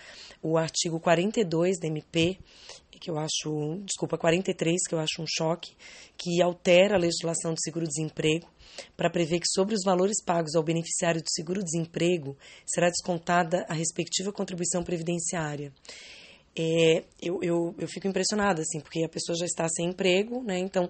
o 0.43 0.57
artigo 0.57 0.99
42 0.99 1.79
da 1.79 1.87
MP, 1.87 2.37
que 2.99 3.09
eu 3.09 3.17
acho, 3.17 3.81
desculpa, 3.85 4.17
43, 4.17 4.87
que 4.87 4.95
eu 4.95 4.99
acho 4.99 5.21
um 5.21 5.25
choque, 5.27 5.75
que 6.17 6.41
altera 6.41 6.95
a 6.95 6.99
legislação 6.99 7.53
do 7.53 7.61
seguro-desemprego 7.61 8.47
para 8.95 9.09
prever 9.09 9.39
que 9.39 9.47
sobre 9.47 9.75
os 9.75 9.81
valores 9.83 10.23
pagos 10.23 10.55
ao 10.55 10.63
beneficiário 10.63 11.21
do 11.21 11.29
seguro-desemprego 11.29 12.37
será 12.65 12.87
descontada 12.87 13.65
a 13.69 13.73
respectiva 13.73 14.31
contribuição 14.31 14.83
previdenciária. 14.83 15.73
É, 16.57 17.03
eu, 17.21 17.39
eu, 17.41 17.75
eu 17.77 17.87
fico 17.87 18.07
impressionada, 18.07 18.61
assim, 18.61 18.79
porque 18.81 19.03
a 19.03 19.09
pessoa 19.09 19.37
já 19.37 19.45
está 19.45 19.67
sem 19.69 19.89
emprego, 19.89 20.43
né? 20.43 20.59
Então, 20.59 20.89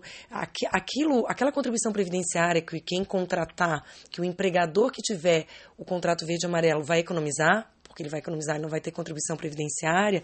aquilo, 0.72 1.26
aquela 1.28 1.52
contribuição 1.52 1.92
previdenciária 1.92 2.62
que 2.62 2.80
quem 2.80 3.04
contratar, 3.04 3.84
que 4.10 4.22
o 4.22 4.26
empregador 4.26 4.92
que 4.92 5.02
tiver 5.02 5.46
o 5.78 5.86
contrato 5.86 6.26
verde 6.26 6.46
e 6.46 6.48
amarelo 6.48 6.84
vai 6.84 7.00
economizar, 7.00 7.72
porque 8.00 8.04
ele 8.04 8.10
vai 8.10 8.20
economizar, 8.20 8.56
ele 8.56 8.64
não 8.64 8.70
vai 8.70 8.80
ter 8.80 8.92
contribuição 8.92 9.36
previdenciária, 9.36 10.24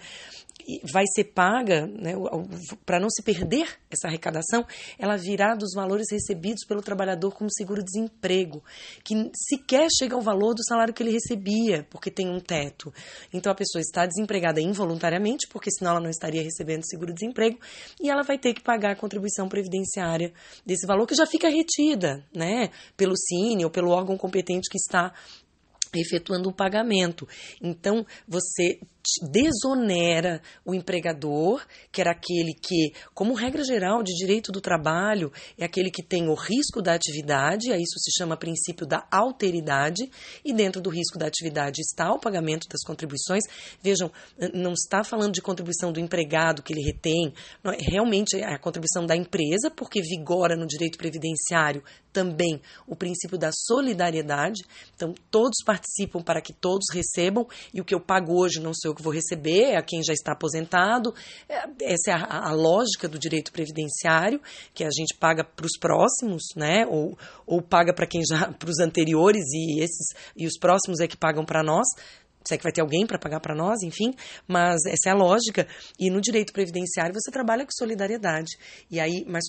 vai 0.92 1.04
ser 1.14 1.26
paga, 1.26 1.86
né, 1.86 2.14
para 2.86 3.00
não 3.00 3.10
se 3.10 3.22
perder 3.22 3.68
essa 3.90 4.08
arrecadação, 4.08 4.66
ela 4.98 5.18
virá 5.18 5.54
dos 5.54 5.74
valores 5.76 6.08
recebidos 6.10 6.66
pelo 6.66 6.82
trabalhador 6.82 7.32
como 7.32 7.52
seguro-desemprego, 7.52 8.64
que 9.04 9.30
sequer 9.50 9.88
chega 9.98 10.16
ao 10.16 10.22
valor 10.22 10.54
do 10.54 10.64
salário 10.64 10.94
que 10.94 11.04
ele 11.04 11.12
recebia, 11.12 11.86
porque 11.90 12.10
tem 12.10 12.30
um 12.30 12.40
teto. 12.40 12.94
Então 13.34 13.52
a 13.52 13.56
pessoa 13.56 13.82
está 13.82 14.06
desempregada 14.06 14.62
involuntariamente, 14.62 15.48
porque 15.48 15.70
senão 15.72 15.92
ela 15.92 16.00
não 16.00 16.10
estaria 16.10 16.42
recebendo 16.42 16.86
seguro-desemprego, 16.86 17.60
e 18.02 18.10
ela 18.10 18.24
vai 18.24 18.38
ter 18.38 18.54
que 18.54 18.62
pagar 18.62 18.92
a 18.92 18.96
contribuição 18.96 19.50
previdenciária 19.50 20.34
desse 20.66 20.88
valor 20.88 21.06
que 21.06 21.16
já 21.16 21.26
fica 21.26 21.50
retida, 21.50 22.26
né, 22.34 22.70
pelo 22.96 23.16
Cine 23.18 23.66
ou 23.66 23.72
pelo 23.72 23.92
órgão 23.92 24.18
competente 24.18 24.70
que 24.70 24.78
está 24.78 25.14
efetuando 26.00 26.50
o 26.50 26.54
pagamento. 26.54 27.28
Então, 27.62 28.06
você 28.28 28.80
desonera 29.32 30.42
o 30.66 30.74
empregador, 30.74 31.66
que 31.92 32.02
era 32.02 32.12
aquele 32.12 32.54
que, 32.54 32.94
como 33.14 33.34
regra 33.34 33.64
geral 33.64 34.04
de 34.04 34.14
direito 34.14 34.52
do 34.52 34.62
trabalho, 34.62 35.32
é 35.58 35.66
aquele 35.66 35.90
que 35.90 36.04
tem 36.04 36.28
o 36.28 36.34
risco 36.34 36.82
da 36.82 36.94
atividade, 36.94 37.72
a 37.72 37.78
isso 37.78 38.00
se 38.00 38.12
chama 38.18 38.38
princípio 38.38 38.86
da 38.86 39.08
alteridade, 39.12 40.10
e 40.44 40.54
dentro 40.54 40.82
do 40.82 40.90
risco 40.90 41.18
da 41.18 41.28
atividade 41.28 41.82
está 41.82 42.12
o 42.12 42.20
pagamento 42.20 42.68
das 42.68 42.84
contribuições. 42.86 43.44
Vejam, 43.82 44.12
não 44.54 44.74
está 44.74 45.04
falando 45.04 45.34
de 45.34 45.42
contribuição 45.42 45.92
do 45.92 46.00
empregado 46.00 46.64
que 46.64 46.74
ele 46.74 46.82
retém, 46.82 47.34
é 47.64 47.92
realmente 47.92 48.38
é 48.38 48.54
a 48.54 48.60
contribuição 48.60 49.06
da 49.06 49.16
empresa, 49.16 49.70
porque 49.70 50.02
vigora 50.02 50.56
no 50.56 50.68
direito 50.68 50.98
previdenciário 50.98 51.84
também 52.12 52.62
o 52.88 52.96
princípio 52.96 53.38
da 53.38 53.50
solidariedade. 53.52 54.64
Então, 54.96 55.14
todos 55.30 55.58
participam 55.66 56.22
para 56.22 56.42
que 56.42 56.54
todos 56.54 56.86
recebam, 56.94 57.46
e 57.74 57.82
o 57.82 57.86
que 57.86 57.94
eu 57.94 58.00
pago 58.00 58.40
hoje 58.40 58.62
não 58.62 58.74
sei 58.74 58.90
que 58.96 59.04
vou 59.04 59.14
receber, 59.14 59.76
a 59.76 59.82
quem 59.82 60.02
já 60.04 60.14
está 60.14 60.32
aposentado. 60.32 61.14
É, 61.48 61.66
essa 61.82 62.12
é 62.12 62.14
a, 62.14 62.50
a 62.50 62.52
lógica 62.54 63.08
do 63.08 63.20
direito 63.20 63.52
previdenciário, 63.52 64.42
que 64.74 64.84
a 64.84 64.90
gente 64.90 65.16
paga 65.20 65.44
para 65.44 65.66
os 65.66 65.78
próximos, 65.80 66.44
né? 66.56 66.86
Ou, 66.88 67.18
ou 67.46 67.62
paga 67.62 67.94
para 67.94 68.08
quem 68.08 68.22
já, 68.28 68.52
para 68.58 68.70
os 68.70 68.80
anteriores 68.80 69.44
e 69.54 69.82
esses 69.82 70.08
e 70.36 70.48
os 70.48 70.58
próximos 70.58 71.00
é 71.00 71.08
que 71.08 71.18
pagam 71.18 71.46
para 71.46 71.62
nós 71.64 71.88
se 72.48 72.54
é 72.54 72.58
que 72.58 72.64
vai 72.64 72.72
ter 72.72 72.82
alguém 72.82 73.08
para 73.08 73.18
pagar 73.18 73.40
para 73.40 73.56
nós, 73.56 73.82
enfim, 73.82 74.14
mas 74.48 74.86
essa 74.86 75.10
é 75.10 75.12
a 75.12 75.16
lógica. 75.16 75.68
E 76.00 76.12
no 76.12 76.22
direito 76.22 76.54
previdenciário 76.54 77.14
você 77.14 77.32
trabalha 77.32 77.66
com 77.66 77.72
solidariedade. 77.72 78.52
E 78.90 79.00
aí, 79.00 79.26
mas 79.28 79.46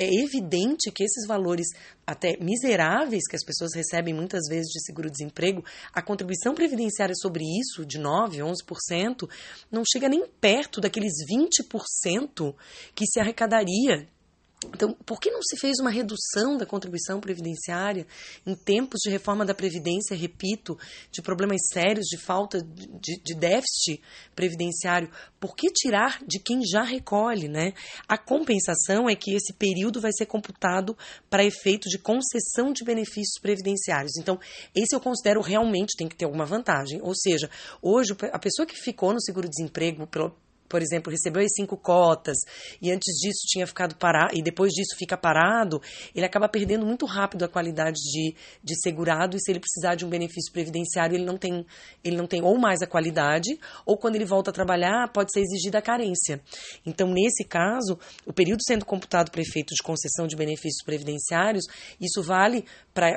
é 0.00 0.08
evidente 0.24 0.90
que 0.90 1.04
esses 1.04 1.26
valores 1.26 1.66
até 2.06 2.36
miseráveis 2.40 3.28
que 3.28 3.36
as 3.36 3.44
pessoas 3.44 3.74
recebem 3.74 4.14
muitas 4.14 4.48
vezes 4.48 4.72
de 4.72 4.82
seguro-desemprego, 4.84 5.62
a 5.92 6.00
contribuição 6.00 6.54
previdenciária 6.54 7.14
sobre 7.14 7.44
isso, 7.44 7.84
de 7.84 7.98
9%, 7.98 8.40
11%, 8.40 9.28
não 9.70 9.82
chega 9.84 10.08
nem 10.08 10.26
perto 10.40 10.80
daqueles 10.80 11.12
20% 11.30 12.54
que 12.94 13.06
se 13.06 13.20
arrecadaria 13.20 14.08
então, 14.66 14.92
por 15.06 15.18
que 15.18 15.30
não 15.30 15.40
se 15.42 15.56
fez 15.58 15.78
uma 15.80 15.90
redução 15.90 16.58
da 16.58 16.66
contribuição 16.66 17.18
previdenciária 17.18 18.06
em 18.46 18.54
tempos 18.54 19.00
de 19.02 19.08
reforma 19.08 19.44
da 19.44 19.54
Previdência, 19.54 20.14
repito, 20.14 20.78
de 21.10 21.22
problemas 21.22 21.60
sérios, 21.72 22.04
de 22.06 22.18
falta 22.18 22.60
de, 22.60 23.20
de, 23.24 23.34
déficit 23.34 24.02
previdenciário? 24.34 25.10
Por 25.38 25.56
que 25.56 25.68
tirar 25.72 26.20
de 26.26 26.38
quem 26.38 26.60
já 26.62 26.82
recolhe? 26.82 27.48
Né? 27.48 27.72
A 28.06 28.18
compensação 28.18 29.08
é 29.08 29.16
que 29.16 29.34
esse 29.34 29.54
período 29.54 29.98
vai 29.98 30.12
ser 30.12 30.26
computado 30.26 30.94
para 31.30 31.42
efeito 31.42 31.88
de 31.88 31.98
concessão 31.98 32.70
de 32.70 32.84
benefícios 32.84 33.40
previdenciários. 33.40 34.12
Então, 34.18 34.38
esse 34.74 34.94
eu 34.94 35.00
considero 35.00 35.40
realmente 35.40 35.96
tem 35.96 36.06
que 36.06 36.16
ter 36.16 36.26
alguma 36.26 36.44
vantagem. 36.44 37.00
Ou 37.02 37.14
seja, 37.14 37.48
hoje 37.80 38.14
a 38.30 38.38
pessoa 38.38 38.66
que 38.66 38.76
ficou 38.76 39.14
no 39.14 39.22
seguro-desemprego 39.22 40.06
por 40.70 40.80
exemplo, 40.80 41.10
recebeu 41.10 41.42
as 41.42 41.52
cinco 41.52 41.76
cotas 41.76 42.38
e 42.80 42.92
antes 42.92 43.12
disso 43.20 43.40
tinha 43.48 43.66
ficado 43.66 43.96
parado 43.96 44.38
e 44.38 44.42
depois 44.42 44.72
disso 44.72 44.96
fica 44.96 45.16
parado, 45.16 45.82
ele 46.14 46.24
acaba 46.24 46.48
perdendo 46.48 46.86
muito 46.86 47.04
rápido 47.04 47.44
a 47.44 47.48
qualidade 47.48 47.96
de, 47.96 48.34
de 48.62 48.80
segurado 48.80 49.36
e 49.36 49.40
se 49.40 49.50
ele 49.50 49.58
precisar 49.58 49.96
de 49.96 50.06
um 50.06 50.08
benefício 50.08 50.52
previdenciário, 50.52 51.16
ele 51.16 51.24
não 51.24 51.36
tem 51.36 51.66
ele 52.04 52.16
não 52.16 52.26
tem 52.26 52.40
ou 52.40 52.56
mais 52.56 52.80
a 52.82 52.86
qualidade 52.86 53.58
ou 53.84 53.96
quando 53.96 54.14
ele 54.14 54.24
volta 54.24 54.50
a 54.50 54.52
trabalhar, 54.52 55.12
pode 55.12 55.32
ser 55.32 55.40
exigida 55.40 55.78
a 55.78 55.82
carência. 55.82 56.40
Então, 56.86 57.10
nesse 57.10 57.44
caso, 57.44 57.98
o 58.24 58.32
período 58.32 58.60
sendo 58.64 58.84
computado 58.84 59.30
para 59.30 59.42
efeito 59.42 59.74
de 59.74 59.82
concessão 59.82 60.28
de 60.28 60.36
benefícios 60.36 60.84
previdenciários, 60.84 61.64
isso 62.00 62.22
vale 62.22 62.64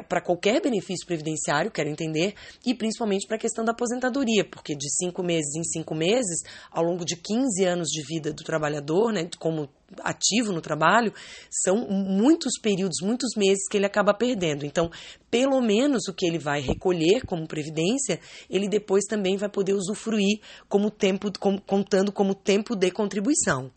para 0.07 0.21
qualquer 0.21 0.61
benefício 0.61 1.05
previdenciário, 1.05 1.71
quero 1.71 1.89
entender, 1.89 2.33
e 2.65 2.73
principalmente 2.73 3.27
para 3.27 3.37
a 3.37 3.39
questão 3.39 3.63
da 3.63 3.71
aposentadoria, 3.71 4.43
porque 4.43 4.75
de 4.75 4.89
cinco 4.89 5.23
meses 5.23 5.55
em 5.55 5.63
cinco 5.63 5.95
meses, 5.95 6.41
ao 6.71 6.83
longo 6.83 7.05
de 7.05 7.15
15 7.15 7.43
15 7.43 7.65
anos 7.65 7.87
de 7.89 8.01
vida 8.03 8.33
do 8.33 8.43
trabalhador, 8.43 9.11
né, 9.11 9.29
como 9.37 9.69
ativo 9.99 10.51
no 10.51 10.61
trabalho, 10.61 11.13
são 11.49 11.87
muitos 11.87 12.53
períodos, 12.59 12.97
muitos 13.01 13.31
meses 13.35 13.67
que 13.69 13.77
ele 13.77 13.85
acaba 13.85 14.13
perdendo. 14.13 14.65
Então, 14.65 14.89
pelo 15.29 15.61
menos 15.61 16.07
o 16.07 16.13
que 16.13 16.25
ele 16.25 16.39
vai 16.39 16.61
recolher 16.61 17.25
como 17.25 17.47
previdência, 17.47 18.19
ele 18.49 18.67
depois 18.67 19.03
também 19.05 19.37
vai 19.37 19.49
poder 19.49 19.73
usufruir 19.73 20.39
como 20.67 20.89
tempo, 20.89 21.31
como, 21.39 21.61
contando 21.61 22.11
como 22.11 22.33
tempo 22.33 22.75
de 22.75 22.89
contribuição. 22.91 23.71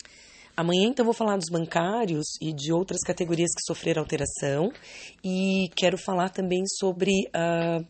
Amanhã, 0.56 0.88
então, 0.88 1.04
vou 1.04 1.12
falar 1.12 1.36
dos 1.36 1.50
bancários 1.50 2.24
e 2.40 2.52
de 2.52 2.72
outras 2.72 3.02
categorias 3.02 3.50
que 3.54 3.62
sofreram 3.62 4.00
alteração 4.00 4.72
e 5.22 5.68
quero 5.76 5.98
falar 5.98 6.30
também 6.30 6.62
sobre 6.78 7.10
uh, 7.28 7.84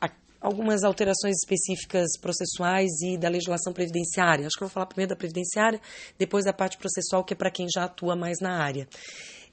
a 0.00 0.10
algumas 0.40 0.82
alterações 0.84 1.36
específicas 1.36 2.08
processuais 2.20 2.90
e 3.02 3.18
da 3.18 3.28
legislação 3.28 3.72
previdenciária. 3.72 4.46
Acho 4.46 4.56
que 4.56 4.64
vou 4.64 4.70
falar 4.70 4.86
primeiro 4.86 5.10
da 5.10 5.16
previdenciária, 5.16 5.80
depois 6.18 6.44
da 6.44 6.52
parte 6.52 6.78
processual, 6.78 7.24
que 7.24 7.34
é 7.34 7.36
para 7.36 7.50
quem 7.50 7.66
já 7.72 7.84
atua 7.84 8.16
mais 8.16 8.38
na 8.40 8.62
área. 8.62 8.88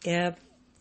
É, 0.06 0.34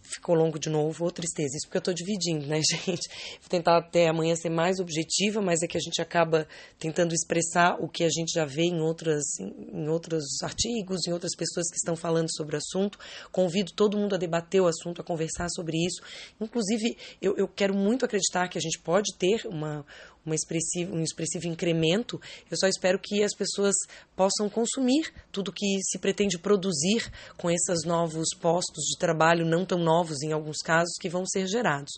ficou 0.06 0.34
longo 0.34 0.58
de 0.58 0.68
novo, 0.68 1.04
ou 1.04 1.10
tristeza. 1.10 1.56
Isso 1.56 1.66
porque 1.66 1.78
eu 1.78 1.80
estou 1.80 1.94
dividindo, 1.94 2.46
né, 2.46 2.60
gente? 2.70 3.08
Vou 3.40 3.48
tentar 3.48 3.78
até 3.78 4.08
amanhã 4.08 4.34
ser 4.36 4.50
mais 4.50 4.78
objetiva, 4.78 5.40
mas 5.40 5.62
é 5.62 5.66
que 5.66 5.76
a 5.76 5.80
gente 5.80 6.00
acaba 6.00 6.46
tentando 6.78 7.12
expressar 7.14 7.76
o 7.80 7.88
que 7.88 8.04
a 8.04 8.08
gente 8.08 8.32
já 8.32 8.44
vê 8.44 8.62
em, 8.62 8.80
outras, 8.80 9.24
em 9.40 9.88
outros 9.88 10.24
artigos, 10.42 11.06
em 11.06 11.12
outras 11.12 11.34
pessoas 11.36 11.68
que 11.68 11.76
estão 11.76 11.96
falando 11.96 12.28
sobre 12.34 12.56
o 12.56 12.58
assunto. 12.58 12.98
Convido 13.32 13.72
todo 13.72 13.98
mundo 13.98 14.14
a 14.14 14.18
debater 14.18 14.60
o 14.60 14.66
assunto, 14.66 15.00
a 15.00 15.04
conversar 15.04 15.48
sobre 15.50 15.76
isso. 15.84 16.02
Inclusive, 16.40 16.96
eu, 17.20 17.36
eu 17.36 17.48
quero 17.48 17.74
muito 17.74 18.04
acreditar 18.04 18.48
que 18.48 18.58
a 18.58 18.60
gente 18.60 18.78
pode 18.78 19.14
ter 19.18 19.46
uma, 19.46 19.84
uma 20.26 20.34
expressiva, 20.34 20.94
um 20.94 21.02
expressivo 21.02 21.46
incremento. 21.46 22.20
Eu 22.50 22.56
só 22.58 22.66
espero 22.66 22.98
que 22.98 23.22
as 23.22 23.34
pessoas 23.34 23.74
possam 24.14 24.50
consumir 24.50 25.12
tudo 25.30 25.52
que 25.52 25.78
se 25.82 25.98
pretende 25.98 26.38
produzir 26.38 27.10
com 27.36 27.50
esses 27.50 27.84
novos 27.84 28.28
postos 28.40 28.84
de 28.84 28.98
trabalho, 28.98 29.46
não 29.46 29.64
tão 29.64 29.78
novos 29.78 30.22
em 30.22 30.32
alguns 30.32 30.58
casos, 30.58 30.94
que 31.00 31.08
vão 31.08 31.24
ser 31.24 31.46
gerados. 31.46 31.92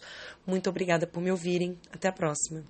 Muito 0.47 0.69
obrigada 0.69 1.07
por 1.07 1.23
me 1.23 1.31
ouvirem. 1.31 1.79
Até 1.91 2.09
a 2.09 2.13
próxima. 2.13 2.63